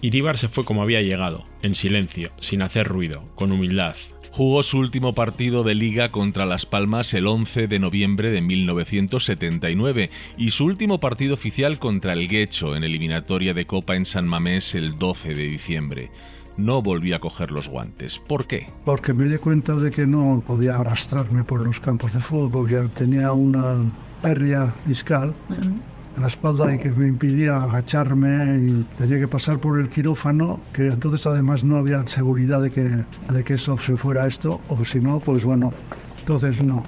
Iríbar 0.00 0.36
se 0.36 0.48
fue 0.48 0.64
como 0.64 0.82
había 0.82 1.00
llegado, 1.00 1.44
en 1.62 1.74
silencio, 1.74 2.28
sin 2.40 2.62
hacer 2.62 2.88
ruido, 2.88 3.20
con 3.34 3.52
humildad. 3.52 3.94
Jugó 4.32 4.62
su 4.62 4.78
último 4.78 5.14
partido 5.14 5.62
de 5.62 5.74
liga 5.74 6.10
contra 6.10 6.46
Las 6.46 6.64
Palmas 6.64 7.12
el 7.12 7.26
11 7.26 7.68
de 7.68 7.78
noviembre 7.78 8.30
de 8.30 8.40
1979 8.40 10.08
y 10.38 10.50
su 10.50 10.64
último 10.64 11.00
partido 11.00 11.34
oficial 11.34 11.78
contra 11.78 12.14
el 12.14 12.28
Guecho 12.28 12.74
en 12.74 12.82
eliminatoria 12.82 13.52
de 13.52 13.66
Copa 13.66 13.94
en 13.94 14.06
San 14.06 14.26
Mamés 14.26 14.74
el 14.74 14.98
12 14.98 15.34
de 15.34 15.44
diciembre 15.44 16.10
no 16.58 16.82
volví 16.82 17.12
a 17.12 17.20
coger 17.20 17.50
los 17.50 17.68
guantes. 17.68 18.18
¿Por 18.18 18.46
qué? 18.46 18.66
Porque 18.84 19.12
me 19.12 19.26
di 19.26 19.38
cuenta 19.38 19.74
de 19.74 19.90
que 19.90 20.06
no 20.06 20.42
podía 20.46 20.76
arrastrarme 20.76 21.44
por 21.44 21.64
los 21.64 21.80
campos 21.80 22.12
de 22.12 22.20
fútbol, 22.20 22.68
ya 22.68 22.84
tenía 22.88 23.32
una 23.32 23.76
hernia 24.22 24.72
discal 24.86 25.32
en 25.50 25.82
la 26.20 26.28
espalda 26.28 26.74
y 26.74 26.78
que 26.78 26.90
me 26.90 27.08
impidía 27.08 27.62
agacharme 27.62 28.58
y 28.58 28.86
tenía 28.98 29.18
que 29.18 29.28
pasar 29.28 29.58
por 29.58 29.80
el 29.80 29.88
quirófano, 29.88 30.60
que 30.72 30.88
entonces 30.88 31.26
además 31.26 31.64
no 31.64 31.76
había 31.76 32.06
seguridad 32.06 32.60
de 32.60 32.70
que, 32.70 32.82
de 32.82 33.44
que 33.44 33.54
eso 33.54 33.78
se 33.78 33.96
fuera 33.96 34.26
esto, 34.26 34.60
o 34.68 34.84
si 34.84 35.00
no, 35.00 35.20
pues 35.20 35.44
bueno, 35.44 35.72
entonces 36.20 36.62
no. 36.62 36.84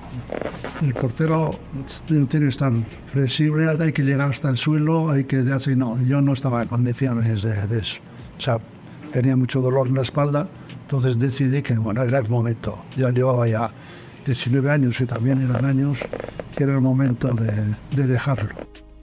El 0.83 0.92
portero 0.92 1.59
tiene 2.07 2.27
que 2.29 2.48
estar 2.48 2.72
flexible, 3.07 3.68
hay 3.68 3.92
que 3.92 4.03
llegar 4.03 4.31
hasta 4.31 4.50
el 4.50 4.57
suelo, 4.57 5.11
hay 5.11 5.24
que... 5.24 5.38
Así, 5.53 5.74
no, 5.74 6.00
yo 6.03 6.20
no 6.20 6.33
estaba 6.33 6.62
en 6.62 6.68
condiciones 6.68 7.42
de, 7.42 7.66
de 7.66 7.79
eso. 7.79 8.00
O 8.37 8.40
sea, 8.40 8.59
tenía 9.14 9.37
mucho 9.37 9.61
dolor 9.61 9.87
en 9.87 9.94
la 9.94 10.03
espalda, 10.03 10.48
entonces 10.83 11.20
decidí 11.20 11.62
que 11.62 11.74
bueno, 11.74 12.03
era 12.03 12.18
el 12.18 12.29
momento. 12.29 12.85
Ya 12.96 13.11
llevaba 13.11 13.46
ya 13.46 13.72
19 14.27 14.68
años 14.68 15.00
y 15.00 15.07
también 15.07 15.40
eran 15.40 15.64
años 15.64 15.98
que 16.57 16.64
era 16.64 16.74
el 16.74 16.81
momento 16.81 17.29
de, 17.29 17.53
de 17.94 18.07
dejarlo. 18.09 18.48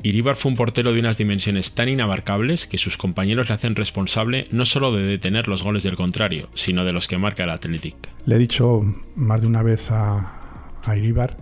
Iríbar 0.04 0.36
fue 0.36 0.52
un 0.52 0.58
portero 0.58 0.92
de 0.92 1.00
unas 1.00 1.18
dimensiones 1.18 1.72
tan 1.72 1.88
inabarcables 1.88 2.68
que 2.68 2.78
sus 2.78 2.98
compañeros 2.98 3.48
le 3.48 3.56
hacen 3.56 3.76
responsable 3.76 4.44
no 4.52 4.66
solo 4.66 4.92
de 4.92 5.06
detener 5.06 5.48
los 5.48 5.64
goles 5.64 5.84
del 5.84 5.96
contrario, 5.96 6.50
sino 6.56 6.84
de 6.84 6.92
los 6.92 7.08
que 7.08 7.18
marca 7.18 7.46
el 7.46 7.52
Athletic. 7.52 7.96
Le 8.26 8.36
he 8.36 8.40
dicho 8.40 8.82
más 9.16 9.40
de 9.40 9.48
una 9.48 9.64
vez 9.64 9.92
a, 9.92 10.42
a 10.84 10.98
Iríbar 10.98 11.38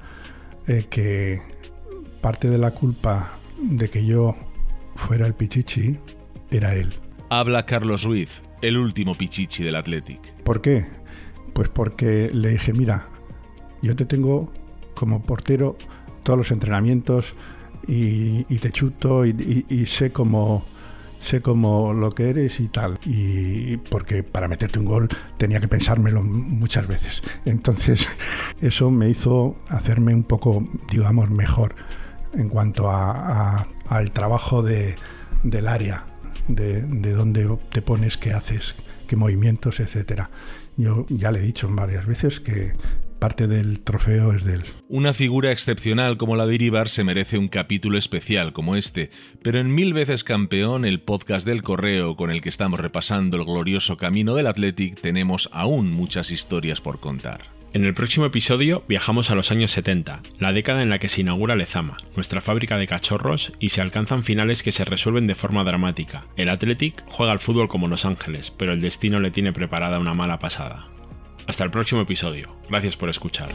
eh, 0.67 0.85
que 0.91 1.41
parte 2.21 2.51
de 2.51 2.59
la 2.59 2.71
culpa 2.71 3.39
de 3.63 3.89
que 3.89 4.05
yo 4.05 4.35
fuera 4.95 5.25
el 5.25 5.33
Pichichi 5.33 5.97
era 6.51 6.75
él. 6.75 6.93
Habla 7.29 7.65
Carlos 7.65 8.03
Ruiz, 8.03 8.41
el 8.61 8.77
último 8.77 9.13
Pichichi 9.13 9.63
del 9.63 9.75
Athletic. 9.75 10.33
¿Por 10.43 10.61
qué? 10.61 10.85
Pues 11.53 11.69
porque 11.69 12.29
le 12.33 12.49
dije, 12.49 12.73
mira, 12.73 13.09
yo 13.81 13.95
te 13.95 14.05
tengo 14.05 14.51
como 14.95 15.23
portero 15.23 15.77
todos 16.23 16.37
los 16.37 16.51
entrenamientos 16.51 17.35
y, 17.87 18.43
te 18.43 18.71
chuto 18.71 19.25
y, 19.25 19.85
sé 19.87 20.11
cómo 20.11 20.65
sé 21.19 21.41
cómo 21.41 21.91
lo 21.91 22.11
que 22.11 22.29
eres 22.29 22.59
y 22.59 22.67
tal. 22.67 22.99
Y 23.05 23.77
porque 23.77 24.23
para 24.23 24.47
meterte 24.47 24.79
un 24.79 24.85
gol 24.85 25.09
tenía 25.37 25.59
que 25.59 25.67
pensármelo 25.67 26.21
muchas 26.23 26.87
veces. 26.87 27.21
Entonces, 27.45 28.07
eso 28.61 28.91
me 28.91 29.09
hizo 29.09 29.57
hacerme 29.69 30.13
un 30.13 30.23
poco, 30.23 30.67
digamos, 30.89 31.29
mejor 31.29 31.75
en 32.33 32.47
cuanto 32.47 32.89
al 32.89 34.11
trabajo 34.11 34.61
del 34.61 35.67
área 35.67 36.05
de, 36.49 37.13
dónde 37.13 37.47
te 37.71 37.81
pones, 37.81 38.17
qué 38.17 38.31
haces, 38.31 38.75
qué 39.07 39.15
movimientos, 39.15 39.79
etcétera. 39.79 40.29
Yo 40.77 41.05
ya 41.09 41.31
le 41.31 41.39
he 41.39 41.43
dicho 41.43 41.69
varias 41.69 42.05
veces 42.05 42.39
que 42.39 42.73
parte 43.19 43.47
del 43.47 43.81
trofeo 43.81 44.33
es 44.33 44.43
de 44.45 44.55
él. 44.55 44.63
Una 44.87 45.13
figura 45.13 45.51
excepcional 45.51 46.17
como 46.17 46.35
la 46.35 46.45
de 46.45 46.55
Iribar 46.55 46.87
se 46.89 47.03
merece 47.03 47.37
un 47.37 47.49
capítulo 47.49 47.97
especial 47.97 48.53
como 48.53 48.75
este, 48.75 49.11
pero 49.43 49.59
en 49.59 49.75
Mil 49.75 49.93
veces 49.93 50.23
campeón, 50.23 50.85
el 50.85 51.01
podcast 51.01 51.45
del 51.45 51.63
correo 51.63 52.15
con 52.15 52.31
el 52.31 52.41
que 52.41 52.49
estamos 52.49 52.79
repasando 52.79 53.37
el 53.37 53.45
glorioso 53.45 53.97
camino 53.97 54.35
del 54.35 54.47
Athletic, 54.47 54.99
tenemos 54.99 55.49
aún 55.51 55.91
muchas 55.91 56.31
historias 56.31 56.79
por 56.81 56.99
contar. 56.99 57.58
En 57.71 57.85
el 57.85 57.93
próximo 57.93 58.25
episodio 58.25 58.81
viajamos 58.87 59.29
a 59.29 59.35
los 59.35 59.51
años 59.51 59.69
70, 59.71 60.21
la 60.39 60.53
década 60.53 60.81
en 60.81 60.89
la 60.89 60.97
que 60.97 61.07
se 61.07 61.21
inaugura 61.21 61.55
Lezama, 61.55 61.97
nuestra 62.15 62.41
fábrica 62.41 62.79
de 62.79 62.87
cachorros, 62.87 63.51
y 63.59 63.69
se 63.69 63.81
alcanzan 63.81 64.23
finales 64.23 64.63
que 64.63 64.71
se 64.71 64.85
resuelven 64.85 65.27
de 65.27 65.35
forma 65.35 65.63
dramática. 65.63 66.25
El 66.35 66.49
Athletic 66.49 67.03
juega 67.09 67.31
al 67.31 67.37
fútbol 67.37 67.67
como 67.67 67.87
Los 67.87 68.05
Ángeles, 68.05 68.49
pero 68.49 68.73
el 68.73 68.81
destino 68.81 69.19
le 69.19 69.29
tiene 69.29 69.53
preparada 69.53 69.99
una 69.99 70.15
mala 70.15 70.39
pasada. 70.39 70.81
Hasta 71.45 71.63
el 71.63 71.69
próximo 71.69 72.01
episodio. 72.01 72.49
Gracias 72.69 72.97
por 72.97 73.09
escuchar. 73.09 73.49